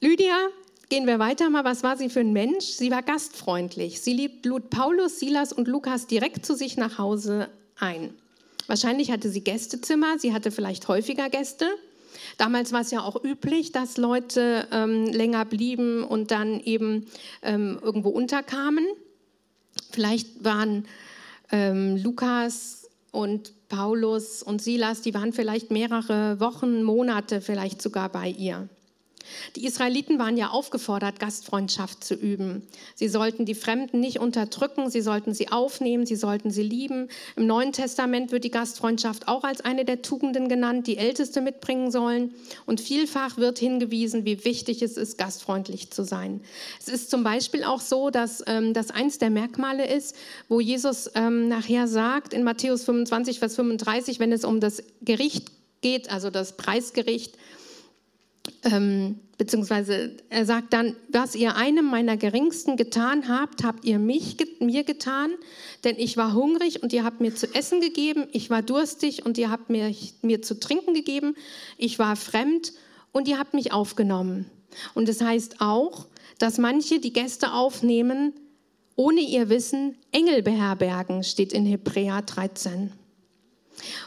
Lydia 0.00 0.48
Gehen 0.92 1.06
wir 1.06 1.18
weiter 1.18 1.48
mal. 1.48 1.64
Was 1.64 1.82
war 1.82 1.96
sie 1.96 2.10
für 2.10 2.20
ein 2.20 2.34
Mensch? 2.34 2.66
Sie 2.66 2.90
war 2.90 3.00
gastfreundlich. 3.00 4.02
Sie 4.02 4.30
lud 4.44 4.68
Paulus, 4.68 5.20
Silas 5.20 5.50
und 5.54 5.66
Lukas 5.66 6.06
direkt 6.06 6.44
zu 6.44 6.54
sich 6.54 6.76
nach 6.76 6.98
Hause 6.98 7.48
ein. 7.78 8.12
Wahrscheinlich 8.66 9.10
hatte 9.10 9.30
sie 9.30 9.40
Gästezimmer. 9.40 10.18
Sie 10.18 10.34
hatte 10.34 10.50
vielleicht 10.50 10.88
häufiger 10.88 11.30
Gäste. 11.30 11.64
Damals 12.36 12.72
war 12.72 12.82
es 12.82 12.90
ja 12.90 13.00
auch 13.00 13.24
üblich, 13.24 13.72
dass 13.72 13.96
Leute 13.96 14.68
ähm, 14.70 15.06
länger 15.06 15.46
blieben 15.46 16.04
und 16.04 16.30
dann 16.30 16.60
eben 16.60 17.06
ähm, 17.40 17.80
irgendwo 17.80 18.10
unterkamen. 18.10 18.84
Vielleicht 19.92 20.44
waren 20.44 20.84
ähm, 21.50 21.96
Lukas 21.96 22.90
und 23.12 23.54
Paulus 23.70 24.42
und 24.42 24.60
Silas, 24.60 25.00
die 25.00 25.14
waren 25.14 25.32
vielleicht 25.32 25.70
mehrere 25.70 26.38
Wochen, 26.38 26.82
Monate 26.82 27.40
vielleicht 27.40 27.80
sogar 27.80 28.10
bei 28.10 28.28
ihr. 28.28 28.68
Die 29.56 29.66
Israeliten 29.66 30.18
waren 30.18 30.36
ja 30.36 30.50
aufgefordert, 30.50 31.20
Gastfreundschaft 31.20 32.04
zu 32.04 32.14
üben. 32.14 32.66
Sie 32.94 33.08
sollten 33.08 33.44
die 33.44 33.54
Fremden 33.54 34.00
nicht 34.00 34.18
unterdrücken, 34.18 34.90
sie 34.90 35.00
sollten 35.00 35.34
sie 35.34 35.50
aufnehmen, 35.50 36.06
sie 36.06 36.16
sollten 36.16 36.50
sie 36.50 36.62
lieben. 36.62 37.08
Im 37.36 37.46
Neuen 37.46 37.72
Testament 37.72 38.32
wird 38.32 38.44
die 38.44 38.50
Gastfreundschaft 38.50 39.28
auch 39.28 39.44
als 39.44 39.60
eine 39.60 39.84
der 39.84 40.02
Tugenden 40.02 40.48
genannt, 40.48 40.86
die 40.86 40.96
Älteste 40.96 41.40
mitbringen 41.40 41.90
sollen. 41.90 42.34
Und 42.66 42.80
vielfach 42.80 43.36
wird 43.36 43.58
hingewiesen, 43.58 44.24
wie 44.24 44.44
wichtig 44.44 44.82
es 44.82 44.96
ist, 44.96 45.18
gastfreundlich 45.18 45.90
zu 45.90 46.04
sein. 46.04 46.40
Es 46.80 46.88
ist 46.88 47.10
zum 47.10 47.24
Beispiel 47.24 47.64
auch 47.64 47.80
so, 47.80 48.10
dass 48.10 48.42
ähm, 48.46 48.74
das 48.74 48.90
eins 48.90 49.18
der 49.18 49.30
Merkmale 49.30 49.86
ist, 49.86 50.16
wo 50.48 50.60
Jesus 50.60 51.10
ähm, 51.14 51.48
nachher 51.48 51.88
sagt 51.88 52.34
in 52.34 52.44
Matthäus 52.44 52.84
25, 52.84 53.38
Vers 53.38 53.56
35, 53.56 54.18
wenn 54.18 54.32
es 54.32 54.44
um 54.44 54.60
das 54.60 54.82
Gericht 55.02 55.50
geht, 55.82 56.10
also 56.10 56.30
das 56.30 56.56
Preisgericht, 56.56 57.36
ähm, 58.64 59.20
beziehungsweise 59.38 60.16
er 60.30 60.46
sagt 60.46 60.72
dann, 60.72 60.96
was 61.08 61.34
ihr 61.34 61.56
einem 61.56 61.86
meiner 61.86 62.16
Geringsten 62.16 62.76
getan 62.76 63.28
habt, 63.28 63.64
habt 63.64 63.84
ihr 63.84 63.98
mich, 63.98 64.36
mir 64.60 64.84
getan, 64.84 65.32
denn 65.84 65.96
ich 65.98 66.16
war 66.16 66.34
hungrig 66.34 66.82
und 66.82 66.92
ihr 66.92 67.04
habt 67.04 67.20
mir 67.20 67.34
zu 67.34 67.52
essen 67.54 67.80
gegeben, 67.80 68.26
ich 68.32 68.50
war 68.50 68.62
durstig 68.62 69.24
und 69.26 69.38
ihr 69.38 69.50
habt 69.50 69.70
mir, 69.70 69.94
mir 70.22 70.42
zu 70.42 70.58
trinken 70.58 70.94
gegeben, 70.94 71.34
ich 71.76 71.98
war 71.98 72.16
fremd 72.16 72.72
und 73.12 73.28
ihr 73.28 73.38
habt 73.38 73.54
mich 73.54 73.72
aufgenommen. 73.72 74.46
Und 74.94 75.08
es 75.08 75.18
das 75.18 75.26
heißt 75.26 75.60
auch, 75.60 76.06
dass 76.38 76.58
manche 76.58 76.98
die 76.98 77.12
Gäste 77.12 77.52
aufnehmen, 77.52 78.32
ohne 78.96 79.20
ihr 79.20 79.48
Wissen 79.48 79.96
Engel 80.12 80.42
beherbergen, 80.42 81.22
steht 81.22 81.52
in 81.52 81.66
Hebräer 81.66 82.22
13. 82.22 82.92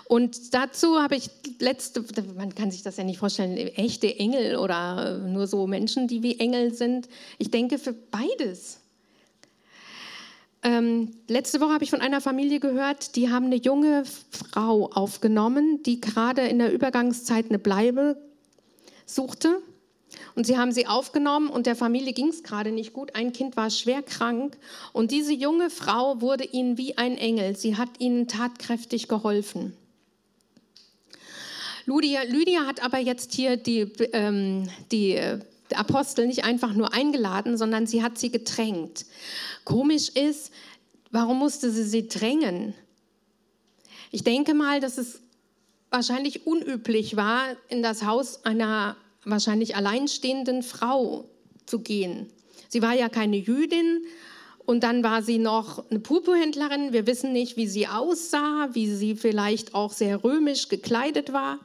Und 0.06 0.54
dazu 0.54 1.02
habe 1.02 1.16
ich 1.16 1.30
letzte, 1.60 2.04
man 2.36 2.54
kann 2.54 2.72
sich 2.72 2.84
das 2.84 2.98
ja 2.98 3.04
nicht 3.04 3.20
vorstellen, 3.20 3.58
echte 3.58 4.18
Engel 4.18 4.58
oder 4.58 5.18
nur 5.20 5.48
so 5.48 5.68
Menschen, 5.68 6.08
die 6.08 6.24
wie 6.24 6.40
Engel 6.40 6.74
sind. 6.74 7.08
Ich 7.38 7.52
denke 7.52 7.78
für 7.80 7.94
beides. 7.94 8.80
Ähm, 10.64 11.12
letzte 11.28 11.62
Woche 11.62 11.74
habe 11.74 11.84
ich 11.84 11.92
von 11.92 12.02
einer 12.02 12.22
Familie 12.22 12.60
gehört, 12.60 13.16
die 13.16 13.30
haben 13.30 13.46
eine 13.46 13.58
junge 13.58 14.04
Frau 14.32 14.90
aufgenommen, 14.90 15.84
die 15.84 16.02
gerade 16.02 16.42
in 16.48 16.58
der 16.58 16.74
Übergangszeit 16.74 17.46
eine 17.50 17.60
Bleibe 17.60 18.18
suchte. 19.06 19.62
Und 20.36 20.46
sie 20.46 20.58
haben 20.58 20.72
sie 20.72 20.88
aufgenommen 20.88 21.50
und 21.50 21.66
der 21.66 21.76
Familie 21.76 22.14
ging 22.14 22.28
es 22.28 22.44
gerade 22.44 22.72
nicht 22.72 22.94
gut. 22.94 23.16
Ein 23.16 23.34
Kind 23.34 23.58
war 23.58 23.70
schwer 23.70 24.02
krank 24.02 24.58
und 24.94 25.12
diese 25.12 25.34
junge 25.34 25.70
Frau 25.70 26.22
wurde 26.22 26.44
ihnen 26.44 26.78
wie 26.78 26.98
ein 26.98 27.18
Engel. 27.18 27.56
Sie 27.56 27.78
hat 27.78 27.90
ihnen 28.00 28.28
tatkräftig 28.28 29.08
geholfen. 29.08 29.74
Lydia, 31.86 32.24
Lydia 32.24 32.66
hat 32.66 32.84
aber 32.84 32.98
jetzt 32.98 33.34
hier 33.34 33.58
die, 33.58 33.92
ähm, 34.12 34.68
die 34.92 35.20
Apostel 35.74 36.28
nicht 36.28 36.44
einfach 36.44 36.74
nur 36.74 36.94
eingeladen, 36.94 37.58
sondern 37.58 37.86
sie 37.86 38.04
hat 38.04 38.18
sie 38.18 38.32
gedrängt. 38.32 39.06
Komisch 39.64 40.10
ist, 40.10 40.52
warum 41.12 41.40
musste 41.40 41.72
sie 41.72 41.84
sie 41.84 42.08
drängen? 42.08 42.74
Ich 44.12 44.24
denke 44.24 44.54
mal, 44.54 44.80
dass 44.80 44.98
es 44.98 45.22
wahrscheinlich 45.92 46.48
unüblich 46.48 47.16
war, 47.16 47.56
in 47.70 47.84
das 47.84 48.04
Haus 48.06 48.46
einer 48.46 48.98
wahrscheinlich 49.26 49.76
alleinstehenden 49.76 50.64
Frau 50.64 51.26
zu 51.66 51.80
gehen. 51.80 52.30
Sie 52.70 52.82
war 52.82 52.94
ja 52.94 53.10
keine 53.10 53.38
Jüdin 53.38 54.06
und 54.66 54.84
dann 54.84 55.04
war 55.04 55.22
sie 55.22 55.38
noch 55.38 55.90
eine 55.90 56.00
Purpurhändlerin. 56.00 56.94
Wir 56.94 57.08
wissen 57.08 57.34
nicht, 57.34 57.58
wie 57.58 57.68
sie 57.68 57.88
aussah, 57.88 58.70
wie 58.74 58.90
sie 58.90 59.16
vielleicht 59.16 59.76
auch 59.76 59.94
sehr 59.94 60.24
römisch 60.24 60.70
gekleidet 60.70 61.34
war. 61.34 61.60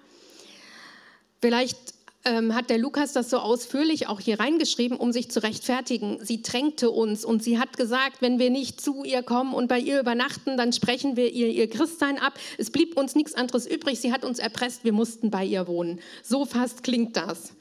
Vielleicht 1.40 1.99
ähm, 2.24 2.54
hat 2.54 2.68
der 2.68 2.78
Lukas 2.78 3.12
das 3.12 3.30
so 3.30 3.38
ausführlich 3.38 4.08
auch 4.08 4.20
hier 4.20 4.38
reingeschrieben, 4.40 4.96
um 4.96 5.12
sich 5.12 5.30
zu 5.30 5.42
rechtfertigen. 5.42 6.18
Sie 6.22 6.42
drängte 6.42 6.90
uns 6.90 7.24
und 7.24 7.42
sie 7.42 7.58
hat 7.58 7.76
gesagt, 7.76 8.20
wenn 8.20 8.38
wir 8.38 8.50
nicht 8.50 8.80
zu 8.80 9.04
ihr 9.04 9.22
kommen 9.22 9.54
und 9.54 9.68
bei 9.68 9.78
ihr 9.78 10.00
übernachten, 10.00 10.56
dann 10.56 10.72
sprechen 10.72 11.16
wir 11.16 11.32
ihr 11.32 11.48
ihr 11.48 11.70
Christsein 11.70 12.18
ab. 12.18 12.38
Es 12.58 12.70
blieb 12.70 12.98
uns 12.98 13.14
nichts 13.14 13.34
anderes 13.34 13.66
übrig. 13.66 14.00
Sie 14.00 14.12
hat 14.12 14.24
uns 14.24 14.38
erpresst, 14.38 14.84
wir 14.84 14.92
mussten 14.92 15.30
bei 15.30 15.44
ihr 15.44 15.66
wohnen. 15.66 16.00
So 16.22 16.44
fast 16.44 16.82
klingt 16.82 17.16
das. 17.16 17.54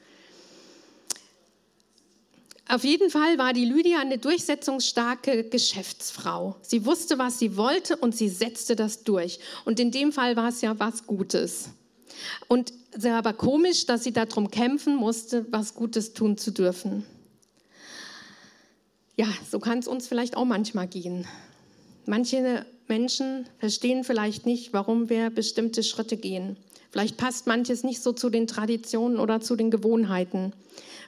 Auf 2.68 2.84
jeden 2.84 3.10
Fall 3.10 3.36
war 3.36 3.52
die 3.52 3.64
Lydia 3.64 3.98
eine 3.98 4.18
durchsetzungsstarke 4.18 5.44
Geschäftsfrau. 5.44 6.54
Sie 6.62 6.84
wusste, 6.86 7.18
was 7.18 7.38
sie 7.38 7.56
wollte 7.56 7.96
und 7.96 8.14
sie 8.14 8.28
setzte 8.28 8.76
das 8.76 9.02
durch. 9.02 9.40
Und 9.64 9.80
in 9.80 9.90
dem 9.90 10.12
Fall 10.12 10.36
war 10.36 10.50
es 10.50 10.60
ja 10.60 10.78
was 10.78 11.04
Gutes. 11.06 11.70
Und 12.48 12.72
es 12.92 13.04
war 13.04 13.14
aber 13.14 13.32
komisch, 13.32 13.86
dass 13.86 14.04
sie 14.04 14.12
darum 14.12 14.50
kämpfen 14.50 14.96
musste, 14.96 15.46
was 15.50 15.74
Gutes 15.74 16.12
tun 16.12 16.36
zu 16.36 16.50
dürfen. 16.50 17.04
Ja, 19.16 19.28
so 19.50 19.58
kann 19.58 19.78
es 19.78 19.86
uns 19.86 20.08
vielleicht 20.08 20.36
auch 20.36 20.44
manchmal 20.44 20.88
gehen. 20.88 21.26
Manche 22.06 22.64
Menschen 22.88 23.46
verstehen 23.58 24.02
vielleicht 24.02 24.46
nicht, 24.46 24.72
warum 24.72 25.08
wir 25.08 25.30
bestimmte 25.30 25.82
Schritte 25.82 26.16
gehen. 26.16 26.56
Vielleicht 26.90 27.16
passt 27.16 27.46
manches 27.46 27.84
nicht 27.84 28.02
so 28.02 28.12
zu 28.12 28.30
den 28.30 28.46
Traditionen 28.46 29.18
oder 29.18 29.40
zu 29.40 29.54
den 29.54 29.70
Gewohnheiten. 29.70 30.52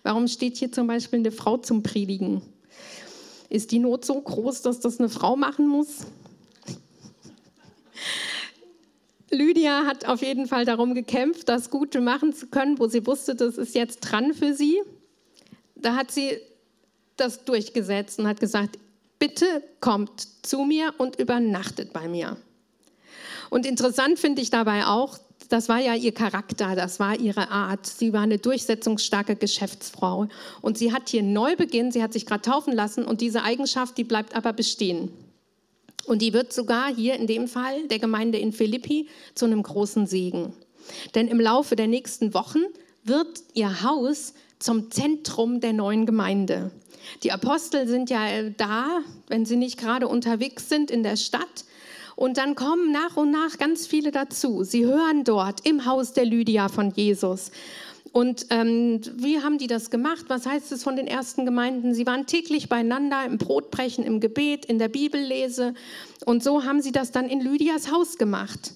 Warum 0.04 0.28
steht 0.28 0.56
hier 0.56 0.70
zum 0.70 0.86
Beispiel 0.86 1.20
eine 1.20 1.32
Frau 1.32 1.56
zum 1.56 1.82
Predigen? 1.82 2.42
Ist 3.48 3.72
die 3.72 3.80
Not 3.80 4.04
so 4.04 4.20
groß, 4.20 4.62
dass 4.62 4.80
das 4.80 4.98
eine 4.98 5.08
Frau 5.08 5.36
machen 5.36 5.66
muss? 5.66 6.06
Lydia 9.32 9.86
hat 9.86 10.06
auf 10.06 10.22
jeden 10.22 10.46
Fall 10.46 10.64
darum 10.64 10.94
gekämpft, 10.94 11.48
das 11.48 11.70
Gute 11.70 12.00
machen 12.00 12.34
zu 12.34 12.46
können, 12.48 12.78
wo 12.78 12.86
sie 12.86 13.06
wusste, 13.06 13.34
das 13.34 13.56
ist 13.56 13.74
jetzt 13.74 14.00
dran 14.00 14.34
für 14.34 14.54
sie. 14.54 14.80
Da 15.74 15.96
hat 15.96 16.10
sie 16.10 16.38
das 17.16 17.44
durchgesetzt 17.44 18.18
und 18.18 18.28
hat 18.28 18.40
gesagt, 18.40 18.78
bitte 19.18 19.46
kommt 19.80 20.28
zu 20.42 20.64
mir 20.64 20.94
und 20.98 21.18
übernachtet 21.18 21.92
bei 21.92 22.08
mir. 22.08 22.36
Und 23.50 23.66
interessant 23.66 24.18
finde 24.18 24.42
ich 24.42 24.50
dabei 24.50 24.86
auch, 24.86 25.18
das 25.48 25.68
war 25.68 25.78
ja 25.78 25.94
ihr 25.94 26.12
Charakter, 26.12 26.74
das 26.74 26.98
war 26.98 27.18
ihre 27.20 27.50
Art. 27.50 27.86
Sie 27.86 28.12
war 28.12 28.22
eine 28.22 28.38
durchsetzungsstarke 28.38 29.36
Geschäftsfrau. 29.36 30.28
Und 30.62 30.78
sie 30.78 30.92
hat 30.92 31.10
hier 31.10 31.22
Neubeginn, 31.22 31.92
sie 31.92 32.02
hat 32.02 32.14
sich 32.14 32.24
gerade 32.24 32.42
taufen 32.42 32.72
lassen 32.72 33.04
und 33.04 33.20
diese 33.20 33.42
Eigenschaft, 33.42 33.98
die 33.98 34.04
bleibt 34.04 34.34
aber 34.34 34.54
bestehen. 34.54 35.10
Und 36.06 36.22
die 36.22 36.32
wird 36.32 36.52
sogar 36.52 36.94
hier 36.94 37.14
in 37.14 37.26
dem 37.26 37.48
Fall 37.48 37.86
der 37.88 37.98
Gemeinde 37.98 38.38
in 38.38 38.52
Philippi 38.52 39.08
zu 39.34 39.44
einem 39.44 39.62
großen 39.62 40.06
Segen. 40.06 40.52
Denn 41.14 41.28
im 41.28 41.40
Laufe 41.40 41.76
der 41.76 41.86
nächsten 41.86 42.34
Wochen 42.34 42.62
wird 43.04 43.42
ihr 43.54 43.82
Haus 43.82 44.34
zum 44.58 44.90
Zentrum 44.90 45.60
der 45.60 45.72
neuen 45.72 46.06
Gemeinde. 46.06 46.70
Die 47.22 47.32
Apostel 47.32 47.88
sind 47.88 48.10
ja 48.10 48.50
da, 48.56 49.00
wenn 49.28 49.44
sie 49.44 49.56
nicht 49.56 49.78
gerade 49.78 50.08
unterwegs 50.08 50.68
sind 50.68 50.90
in 50.90 51.02
der 51.02 51.16
Stadt. 51.16 51.64
Und 52.14 52.36
dann 52.36 52.54
kommen 52.54 52.92
nach 52.92 53.16
und 53.16 53.30
nach 53.30 53.58
ganz 53.58 53.86
viele 53.86 54.10
dazu. 54.12 54.62
Sie 54.64 54.86
hören 54.86 55.24
dort 55.24 55.66
im 55.66 55.86
Haus 55.86 56.12
der 56.12 56.26
Lydia 56.26 56.68
von 56.68 56.90
Jesus. 56.90 57.50
Und 58.12 58.46
ähm, 58.50 59.00
wie 59.16 59.40
haben 59.40 59.56
die 59.56 59.66
das 59.66 59.88
gemacht? 59.88 60.26
Was 60.28 60.44
heißt 60.46 60.70
es 60.72 60.82
von 60.82 60.96
den 60.96 61.06
ersten 61.06 61.46
Gemeinden? 61.46 61.94
Sie 61.94 62.06
waren 62.06 62.26
täglich 62.26 62.68
beieinander 62.68 63.24
im 63.24 63.38
Brotbrechen, 63.38 64.04
im 64.04 64.20
Gebet, 64.20 64.66
in 64.66 64.78
der 64.78 64.88
Bibellese. 64.88 65.72
Und 66.26 66.44
so 66.44 66.64
haben 66.64 66.82
sie 66.82 66.92
das 66.92 67.10
dann 67.10 67.28
in 67.28 67.40
Lydias 67.40 67.90
Haus 67.90 68.18
gemacht. 68.18 68.74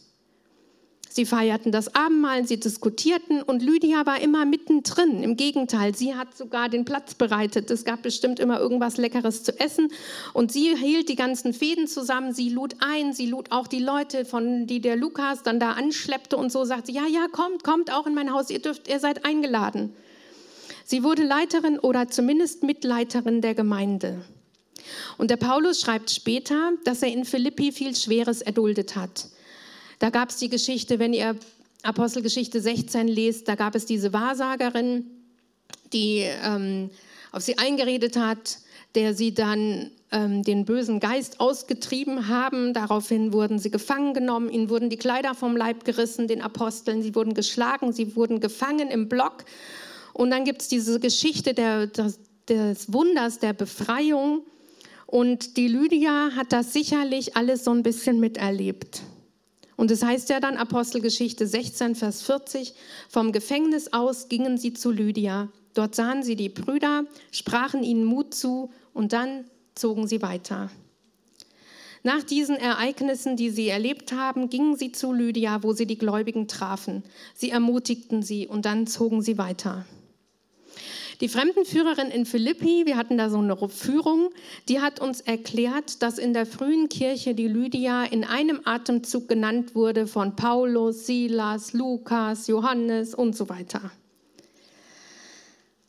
Sie 1.16 1.24
feierten 1.24 1.72
das 1.72 1.94
Abendmahl, 1.94 2.46
sie 2.46 2.61
diskutierten 2.61 3.40
und 3.40 3.62
Lydia 3.62 4.05
war 4.05 4.20
immer 4.20 4.44
mittendrin. 4.44 5.22
Im 5.22 5.38
Gegenteil, 5.38 5.96
sie 5.96 6.14
hat 6.14 6.37
sogar 6.37 6.68
den 6.68 6.85
Platz 6.85 7.14
bereitet. 7.14 7.70
Es 7.70 7.87
gab 7.87 8.02
bestimmt 8.02 8.38
immer 8.38 8.61
irgendwas 8.61 8.98
Leckeres 8.98 9.42
zu 9.42 9.59
essen 9.59 9.88
und 10.35 10.52
sie 10.52 10.76
hielt 10.76 11.09
die 11.09 11.16
ganzen 11.16 11.55
Fäden 11.55 11.88
zusammen. 11.88 12.35
Sie 12.35 12.50
lud 12.50 12.76
ein, 12.81 13.14
sie 13.14 13.24
lud 13.24 13.50
auch 13.50 13.66
die 13.66 13.79
Leute, 13.79 14.26
von 14.26 14.66
die 14.66 14.83
der 14.83 14.94
Lukas 14.94 15.42
dann 15.42 15.59
da 15.59 15.70
anschleppte 15.70 16.37
und 16.37 16.52
so 16.52 16.66
sagte: 16.66 16.92
Ja, 16.92 17.07
ja, 17.07 17.29
kommt, 17.33 17.64
kommt 17.64 17.90
auch 17.90 18.07
in 18.07 18.12
mein 18.12 18.35
Haus. 18.35 18.50
Ihr 18.50 18.61
dürft, 18.61 18.87
ihr 18.87 19.00
seid 19.00 19.24
eingeladen. 19.24 19.94
Sie 20.85 21.02
wurde 21.02 21.22
Leiterin 21.22 21.79
oder 21.79 22.09
zumindest 22.09 22.62
Mitleiterin 22.62 23.40
der 23.40 23.55
Gemeinde. 23.55 24.20
Und 25.16 25.31
der 25.31 25.38
Paulus 25.38 25.81
schreibt 25.81 26.11
später, 26.11 26.72
dass 26.85 27.00
er 27.02 27.09
in 27.09 27.24
Philippi 27.24 27.72
viel 27.72 27.96
Schweres 27.96 28.42
erduldet 28.42 28.96
hat. 28.96 29.31
Da 29.98 30.11
gab 30.11 30.30
es 30.30 30.37
die 30.37 30.48
Geschichte, 30.48 30.98
wenn 30.98 31.12
ihr 31.12 31.37
Apostelgeschichte 31.82 32.61
16 32.61 33.09
lest, 33.09 33.48
da 33.48 33.54
gab 33.54 33.74
es 33.74 33.87
diese 33.87 34.12
Wahrsagerin, 34.12 35.06
die 35.92 36.24
ähm, 36.44 36.90
auf 37.32 37.42
sie 37.42 37.59
eingeredet 37.59 38.16
hat, 38.16 38.59
der 38.94 39.14
sie 39.14 39.35
dann 39.35 39.90
ähm, 40.11 40.42
den 40.42 40.64
bösen 40.64 41.00
Geist 41.00 41.40
ausgetrieben 41.40 42.28
haben. 42.28 42.72
Daraufhin 42.72 43.32
wurden 43.32 43.59
sie 43.59 43.70
gefangen 43.70 44.14
genommen, 44.14 44.50
ihnen 44.50 44.70
wurden 44.70 44.90
die 44.90 44.96
Kleider 44.96 45.35
vom 45.35 45.56
Leib 45.56 45.85
gerissen, 45.85 46.28
den 46.28 46.42
Aposteln, 46.42 47.02
sie 47.02 47.14
wurden 47.14 47.35
geschlagen, 47.35 47.92
sie 47.92 48.16
wurden 48.16 48.40
gefangen 48.40 48.88
im 48.88 49.09
Block. 49.09 49.44
Und 50.12 50.30
dann 50.30 50.44
gibt 50.44 50.62
es 50.62 50.68
diese 50.68 50.98
Geschichte 50.98 51.54
der, 51.54 51.87
des, 51.87 52.18
des 52.48 52.92
Wunders 52.92 53.38
der 53.38 53.52
Befreiung. 53.52 54.42
Und 55.06 55.56
die 55.56 55.68
Lydia 55.68 56.30
hat 56.35 56.52
das 56.52 56.72
sicherlich 56.72 57.37
alles 57.37 57.64
so 57.64 57.70
ein 57.70 57.82
bisschen 57.82 58.18
miterlebt. 58.18 59.02
Und 59.76 59.90
es 59.90 60.02
heißt 60.02 60.30
ja 60.30 60.40
dann 60.40 60.56
Apostelgeschichte 60.56 61.46
16, 61.46 61.94
Vers 61.94 62.22
40, 62.22 62.74
vom 63.08 63.32
Gefängnis 63.32 63.92
aus 63.92 64.28
gingen 64.28 64.56
sie 64.56 64.72
zu 64.72 64.90
Lydia. 64.90 65.48
Dort 65.74 65.94
sahen 65.94 66.22
sie 66.22 66.36
die 66.36 66.48
Brüder, 66.48 67.04
sprachen 67.30 67.82
ihnen 67.82 68.04
Mut 68.04 68.34
zu 68.34 68.70
und 68.94 69.12
dann 69.12 69.44
zogen 69.74 70.08
sie 70.08 70.22
weiter. 70.22 70.70
Nach 72.02 72.22
diesen 72.22 72.56
Ereignissen, 72.56 73.36
die 73.36 73.50
sie 73.50 73.68
erlebt 73.68 74.12
haben, 74.12 74.48
gingen 74.48 74.76
sie 74.76 74.92
zu 74.92 75.12
Lydia, 75.12 75.62
wo 75.62 75.72
sie 75.72 75.86
die 75.86 75.98
Gläubigen 75.98 76.46
trafen. 76.46 77.02
Sie 77.34 77.50
ermutigten 77.50 78.22
sie 78.22 78.46
und 78.46 78.64
dann 78.64 78.86
zogen 78.86 79.22
sie 79.22 79.38
weiter. 79.38 79.84
Die 81.20 81.29
Fremdenführerin 81.29 82.09
in 82.09 82.26
Philippi, 82.26 82.85
wir 82.85 82.96
hatten 82.98 83.16
da 83.16 83.31
so 83.31 83.38
eine 83.38 83.57
Führung, 83.68 84.31
die 84.68 84.81
hat 84.81 85.00
uns 85.00 85.22
erklärt, 85.22 86.02
dass 86.02 86.18
in 86.18 86.35
der 86.35 86.44
frühen 86.44 86.90
Kirche 86.90 87.35
die 87.35 87.48
Lydia 87.48 88.05
in 88.05 88.24
einem 88.24 88.61
Atemzug 88.64 89.26
genannt 89.26 89.74
wurde 89.74 90.07
von 90.07 90.37
Paulus, 90.37 91.07
Silas, 91.07 91.72
Lukas, 91.72 92.48
Johannes 92.48 93.14
und 93.14 93.35
so 93.35 93.48
weiter. 93.48 93.90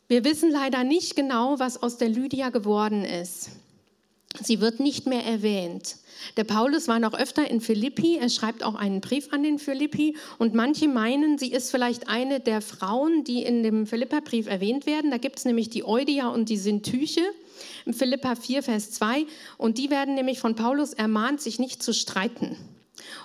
Wir 0.06 0.24
wissen 0.24 0.50
leider 0.50 0.84
nicht 0.84 1.14
genau, 1.14 1.58
was 1.58 1.82
aus 1.82 1.98
der 1.98 2.08
Lydia 2.08 2.48
geworden 2.48 3.04
ist. 3.04 3.50
Sie 4.42 4.60
wird 4.60 4.80
nicht 4.80 5.06
mehr 5.06 5.24
erwähnt. 5.24 5.96
Der 6.36 6.44
Paulus 6.44 6.88
war 6.88 6.98
noch 6.98 7.14
öfter 7.14 7.48
in 7.48 7.60
Philippi, 7.60 8.18
er 8.20 8.28
schreibt 8.28 8.62
auch 8.62 8.74
einen 8.74 9.00
Brief 9.00 9.32
an 9.32 9.42
den 9.42 9.58
Philippi 9.58 10.16
und 10.38 10.54
manche 10.54 10.88
meinen, 10.88 11.38
sie 11.38 11.52
ist 11.52 11.70
vielleicht 11.70 12.08
eine 12.08 12.40
der 12.40 12.60
Frauen, 12.60 13.24
die 13.24 13.42
in 13.42 13.62
dem 13.62 13.86
Philipperbrief 13.86 14.46
erwähnt 14.46 14.86
werden. 14.86 15.10
Da 15.10 15.18
gibt 15.18 15.38
es 15.38 15.44
nämlich 15.44 15.70
die 15.70 15.84
Eudia 15.84 16.28
und 16.28 16.48
die 16.48 16.56
Syntyche 16.56 17.22
im 17.86 17.94
Philippa 17.94 18.34
4, 18.34 18.62
Vers 18.62 18.90
2 18.92 19.26
und 19.56 19.78
die 19.78 19.90
werden 19.90 20.14
nämlich 20.14 20.40
von 20.40 20.54
Paulus 20.54 20.92
ermahnt, 20.92 21.40
sich 21.40 21.58
nicht 21.58 21.82
zu 21.82 21.92
streiten. 21.94 22.56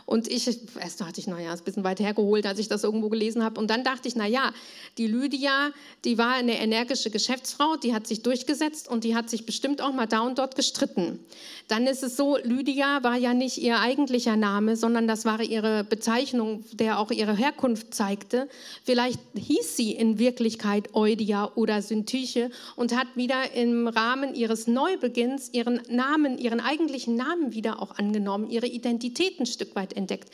Und 0.05 0.27
ich, 0.27 0.47
erst 0.79 1.01
dachte 1.01 1.19
ich, 1.19 1.27
naja, 1.27 1.53
ist 1.53 1.61
ein 1.61 1.65
bisschen 1.65 1.83
weit 1.83 1.99
hergeholt, 1.99 2.45
als 2.45 2.59
ich 2.59 2.67
das 2.67 2.83
irgendwo 2.83 3.09
gelesen 3.09 3.43
habe. 3.43 3.59
Und 3.59 3.69
dann 3.69 3.83
dachte 3.83 4.07
ich, 4.07 4.15
naja, 4.15 4.53
die 4.97 5.07
Lydia, 5.07 5.71
die 6.05 6.17
war 6.17 6.33
eine 6.33 6.59
energische 6.59 7.09
Geschäftsfrau, 7.09 7.75
die 7.77 7.93
hat 7.93 8.07
sich 8.07 8.21
durchgesetzt 8.21 8.87
und 8.87 9.03
die 9.03 9.15
hat 9.15 9.29
sich 9.29 9.45
bestimmt 9.45 9.81
auch 9.81 9.93
mal 9.93 10.05
da 10.05 10.21
und 10.21 10.37
dort 10.39 10.55
gestritten. 10.55 11.19
Dann 11.67 11.87
ist 11.87 12.03
es 12.03 12.17
so, 12.17 12.37
Lydia 12.37 13.03
war 13.03 13.17
ja 13.17 13.33
nicht 13.33 13.57
ihr 13.57 13.79
eigentlicher 13.79 14.35
Name, 14.35 14.75
sondern 14.75 15.07
das 15.07 15.25
war 15.25 15.41
ihre 15.41 15.83
Bezeichnung, 15.83 16.63
der 16.73 16.99
auch 16.99 17.11
ihre 17.11 17.35
Herkunft 17.35 17.93
zeigte. 17.93 18.49
Vielleicht 18.83 19.19
hieß 19.35 19.75
sie 19.75 19.91
in 19.91 20.19
Wirklichkeit 20.19 20.93
Eudia 20.93 21.51
oder 21.55 21.81
Syntyche 21.81 22.51
und 22.75 22.95
hat 22.95 23.07
wieder 23.15 23.53
im 23.53 23.87
Rahmen 23.87 24.35
ihres 24.35 24.67
Neubeginns 24.67 25.49
ihren 25.53 25.81
Namen, 25.89 26.37
ihren 26.37 26.59
eigentlichen 26.59 27.15
Namen 27.15 27.53
wieder 27.53 27.81
auch 27.81 27.97
angenommen, 27.97 28.49
ihre 28.49 28.67
Identität 28.67 29.39
ein 29.39 29.45
Stück 29.63 29.75
weit 29.75 29.93
entdeckt. 29.93 30.29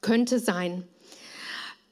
Könnte 0.00 0.40
sein. 0.40 0.84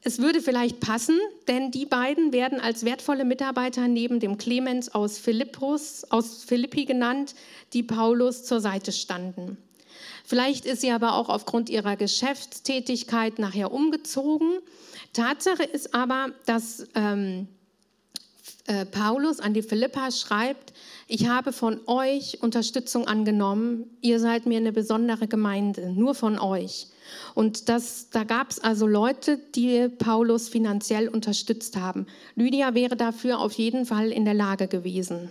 Es 0.03 0.19
würde 0.19 0.41
vielleicht 0.41 0.81
passen, 0.81 1.19
denn 1.47 1.71
die 1.71 1.87
beiden 1.87 2.33
werden 2.33 2.59
als 2.59 2.85
wertvolle 2.85 3.25
Mitarbeiter 3.25 3.87
neben 3.87 4.19
dem 4.19 4.39
Clemens 4.39 4.93
aus, 4.95 5.19
Philippus, 5.19 6.05
aus 6.11 6.43
Philippi 6.43 6.87
genannt, 6.87 7.35
die 7.75 7.83
Paulus 7.83 8.45
zur 8.45 8.61
Seite 8.61 8.93
standen. 8.93 9.59
Vielleicht 10.25 10.65
ist 10.65 10.81
sie 10.81 10.91
aber 10.91 11.15
auch 11.15 11.29
aufgrund 11.29 11.69
ihrer 11.69 11.97
Geschäftstätigkeit 11.97 13.39
nachher 13.39 13.73
umgezogen. 13.73 14.59
Tatsache 15.13 15.65
ist 15.65 15.95
aber, 15.95 16.31
dass 16.47 16.89
ähm, 16.95 17.47
äh, 18.67 18.85
Paulus 18.85 19.41
an 19.41 19.55
die 19.55 19.63
Philippa 19.63 20.11
schreibt, 20.11 20.73
ich 21.07 21.29
habe 21.29 21.53
von 21.53 21.81
euch 21.87 22.43
Unterstützung 22.43 23.07
angenommen, 23.07 23.91
ihr 24.01 24.21
seid 24.21 24.47
mir 24.47 24.59
eine 24.59 24.73
besondere 24.73 25.27
Gemeinde, 25.27 25.93
nur 25.93 26.15
von 26.15 26.39
euch. 26.39 26.89
Und 27.35 27.69
das, 27.69 28.11
da 28.11 28.25
gab 28.25 28.51
es 28.51 28.61
also 28.61 28.87
Leute, 28.87 29.39
die 29.55 29.89
Paulus 29.89 30.49
finanziell 30.49 31.09
unterstützt 31.09 31.77
haben. 31.77 32.07
Lydia 32.37 32.75
wäre 32.75 32.97
dafür 32.97 33.41
auf 33.41 33.53
jeden 33.55 33.87
Fall 33.87 34.13
in 34.13 34.25
der 34.25 34.35
Lage 34.35 34.69
gewesen. 34.69 35.31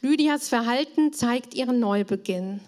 Lydias 0.00 0.48
Verhalten 0.48 1.12
zeigt 1.12 1.54
ihren 1.54 1.78
Neubeginn. 1.78 2.60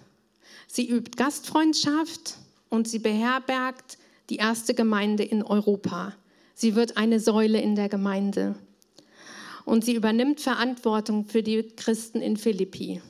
Sie 0.68 0.88
übt 0.88 1.16
Gastfreundschaft 1.16 2.36
und 2.68 2.86
sie 2.86 3.00
beherbergt 3.00 3.98
die 4.30 4.36
erste 4.36 4.74
Gemeinde 4.74 5.24
in 5.24 5.42
Europa. 5.42 6.14
Sie 6.54 6.76
wird 6.76 6.96
eine 6.96 7.18
Säule 7.18 7.60
in 7.60 7.74
der 7.74 7.88
Gemeinde 7.88 8.54
und 9.64 9.84
sie 9.84 9.94
übernimmt 9.94 10.40
Verantwortung 10.40 11.24
für 11.26 11.42
die 11.42 11.62
Christen 11.62 12.20
in 12.20 12.36
Philippi. 12.36 13.00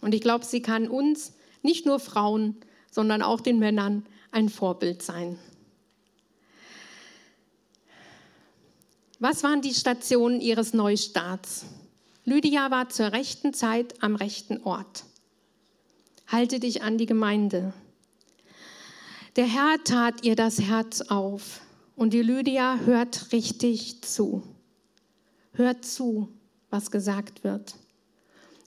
Und 0.00 0.14
ich 0.14 0.20
glaube, 0.20 0.44
sie 0.44 0.62
kann 0.62 0.88
uns, 0.88 1.32
nicht 1.62 1.86
nur 1.86 1.98
Frauen, 1.98 2.56
sondern 2.90 3.22
auch 3.22 3.40
den 3.40 3.58
Männern 3.58 4.04
ein 4.30 4.48
Vorbild 4.48 5.02
sein. 5.02 5.38
Was 9.18 9.42
waren 9.42 9.62
die 9.62 9.72
Stationen 9.72 10.40
ihres 10.40 10.74
Neustarts? 10.74 11.64
Lydia 12.24 12.70
war 12.70 12.88
zur 12.88 13.12
rechten 13.12 13.54
Zeit 13.54 14.02
am 14.02 14.16
rechten 14.16 14.62
Ort. 14.62 15.04
Halte 16.26 16.60
dich 16.60 16.82
an 16.82 16.98
die 16.98 17.06
Gemeinde. 17.06 17.72
Der 19.36 19.46
Herr 19.46 19.82
tat 19.84 20.24
ihr 20.24 20.36
das 20.36 20.60
Herz 20.60 21.00
auf 21.00 21.60
und 21.96 22.12
die 22.12 22.22
Lydia 22.22 22.78
hört 22.84 23.32
richtig 23.32 24.02
zu. 24.02 24.42
Hört 25.54 25.84
zu, 25.84 26.28
was 26.70 26.90
gesagt 26.90 27.44
wird. 27.44 27.74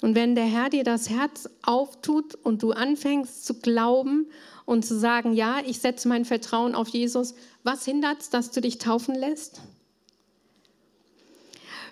Und 0.02 0.16
wenn 0.16 0.36
der 0.36 0.46
Herr 0.46 0.70
dir 0.70 0.84
das 0.84 1.10
Herz 1.10 1.50
auftut 1.64 2.36
und 2.36 2.62
du 2.62 2.72
anfängst 2.72 3.46
zu 3.46 3.56
glauben 3.56 4.28
und 4.66 4.86
zu 4.86 4.98
sagen, 4.98 5.34
ja, 5.34 5.60
ich 5.66 5.80
setze 5.80 6.08
mein 6.08 6.24
Vertrauen 6.24 6.76
auf 6.76 6.88
Jesus, 6.90 7.34
was 7.64 7.84
hindert 7.84 8.22
es, 8.22 8.30
dass 8.30 8.52
du 8.52 8.62
dich 8.62 8.78
taufen 8.78 9.16
lässt? 9.16 9.62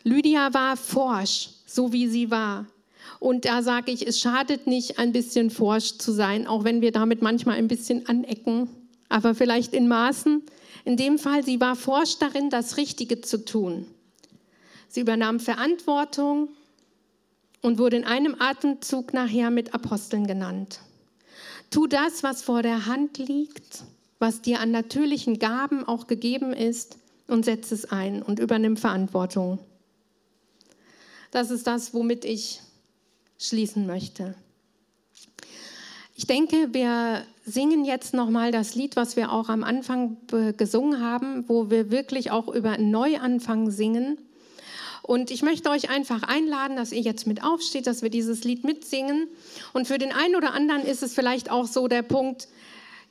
Lydia 0.03 0.53
war 0.53 0.77
forsch, 0.77 1.49
so 1.65 1.91
wie 1.91 2.08
sie 2.08 2.29
war. 2.29 2.67
Und 3.19 3.45
da 3.45 3.63
sage 3.63 3.91
ich, 3.91 4.05
es 4.05 4.19
schadet 4.19 4.67
nicht, 4.67 4.99
ein 4.99 5.12
bisschen 5.12 5.49
forsch 5.49 5.97
zu 5.97 6.12
sein, 6.12 6.45
auch 6.45 6.63
wenn 6.63 6.81
wir 6.81 6.91
damit 6.91 7.21
manchmal 7.23 7.58
ein 7.58 7.67
bisschen 7.67 8.08
anecken, 8.08 8.69
aber 9.10 9.34
vielleicht 9.34 9.73
in 9.73 9.88
Maßen. 9.88 10.43
In 10.84 10.97
dem 10.97 11.17
Fall, 11.17 11.43
sie 11.43 11.60
war 11.60 11.75
forsch 11.75 12.19
darin, 12.19 12.51
das 12.51 12.77
Richtige 12.77 13.21
zu 13.21 13.43
tun. 13.43 13.88
Sie 14.95 15.01
übernahm 15.01 15.41
Verantwortung 15.41 16.47
und 17.62 17.79
wurde 17.79 17.97
in 17.97 18.05
einem 18.05 18.34
Atemzug 18.39 19.13
nachher 19.13 19.51
mit 19.51 19.73
Aposteln 19.73 20.25
genannt. 20.25 20.79
Tu 21.69 21.86
das, 21.86 22.23
was 22.23 22.43
vor 22.43 22.62
der 22.62 22.86
Hand 22.86 23.17
liegt, 23.17 23.84
was 24.19 24.41
dir 24.41 24.62
an 24.62 24.71
natürlichen 24.71 25.38
Gaben 25.38 25.86
auch 25.86 26.08
gegeben 26.08 26.53
ist, 26.53 26.97
und 27.27 27.43
setz 27.43 27.73
es 27.73 27.91
ein 27.91 28.21
und 28.21 28.39
übernimm 28.39 28.77
Verantwortung. 28.77 29.60
Das 31.31 31.51
ist 31.51 31.67
das, 31.67 31.93
womit 31.93 32.23
ich 32.23 32.62
schließen 33.38 33.86
möchte. 33.88 34.34
Ich 36.15 36.25
denke, 36.25 36.69
wir 36.73 37.25
singen 37.43 37.84
jetzt 37.84 38.13
nochmal 38.13 38.53
das 38.53 38.75
Lied, 38.75 38.95
was 38.95 39.17
wir 39.17 39.34
auch 39.34 39.49
am 39.49 39.65
Anfang 39.65 40.15
gesungen 40.55 41.01
haben, 41.01 41.49
wo 41.49 41.69
wir 41.69 41.91
wirklich 41.91 42.31
auch 42.31 42.47
über 42.47 42.77
Neuanfang 42.77 43.71
singen. 43.71 44.19
Und 45.06 45.30
ich 45.30 45.44
möchte 45.44 45.70
euch 45.70 45.89
einfach 45.89 46.24
einladen, 46.24 46.76
dass 46.76 46.91
ihr 46.91 47.02
jetzt 47.02 47.28
mit 47.28 47.44
aufsteht, 47.44 47.86
dass 47.86 48.02
wir 48.02 48.10
dieses 48.10 48.44
Lied 48.44 48.63
mitsingen. 48.63 49.28
Und 49.72 49.88
für 49.88 50.00
den 50.00 50.12
einen 50.12 50.36
oder 50.36 50.54
anderen 50.54 50.84
ist 50.84 51.04
es 51.04 51.13
vielleicht 51.13 51.52
auch 51.52 51.68
so 51.68 51.88
der 51.88 52.02
Punkt, 52.02 52.48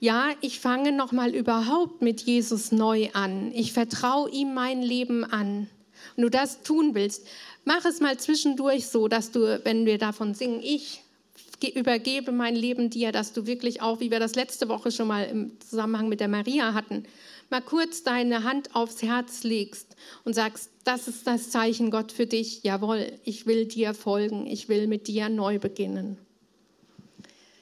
ja, 0.01 0.31
ich 0.41 0.59
fange 0.59 0.91
nochmal 0.91 1.35
überhaupt 1.35 2.03
mit 2.03 2.23
Jesus 2.23 2.73
neu 2.73 3.11
an. 3.13 3.53
Ich 3.55 3.73
vertraue 3.73 4.29
ihm 4.29 4.55
mein 4.55 4.83
Leben 4.83 5.25
an. 5.25 5.69
Und 6.17 6.23
du 6.23 6.31
das 6.31 6.63
tun 6.63 6.97
willst, 6.97 7.27
mach 7.65 7.85
es 7.85 8.01
mal 8.01 8.19
zwischendurch 8.19 8.89
so, 8.89 9.07
dass 9.07 9.31
du, 9.31 9.61
wenn 9.65 9.87
wir 9.87 9.99
davon 9.99 10.35
singen, 10.35 10.61
ich 10.63 11.01
übergebe 11.75 12.33
mein 12.33 12.57
Leben 12.57 12.91
dir, 12.91 13.13
dass 13.13 13.33
du 13.33 13.47
wirklich 13.47 13.81
auch, 13.81 14.01
wie 14.01 14.11
wir 14.11 14.19
das 14.19 14.35
letzte 14.35 14.69
Woche 14.69 14.91
schon 14.91 15.07
mal 15.07 15.25
im 15.25 15.53
Zusammenhang 15.61 16.09
mit 16.09 16.21
der 16.21 16.29
Maria 16.29 16.75
hatten, 16.75 17.05
mal 17.51 17.61
kurz 17.61 18.03
deine 18.03 18.45
Hand 18.45 18.75
aufs 18.75 19.03
Herz 19.03 19.43
legst 19.43 19.97
und 20.25 20.35
sagst, 20.35 20.71
das 20.85 21.09
ist 21.09 21.27
das 21.27 21.51
Zeichen 21.51 21.91
Gott 21.91 22.13
für 22.13 22.27
dich, 22.27 22.63
jawohl, 22.63 23.13
ich 23.25 23.47
will 23.47 23.67
dir 23.67 23.95
folgen, 23.95 24.47
ich 24.47 24.69
will 24.69 24.87
mit 24.87 25.09
dir 25.09 25.29
neu 25.29 25.59
beginnen. 25.59 26.19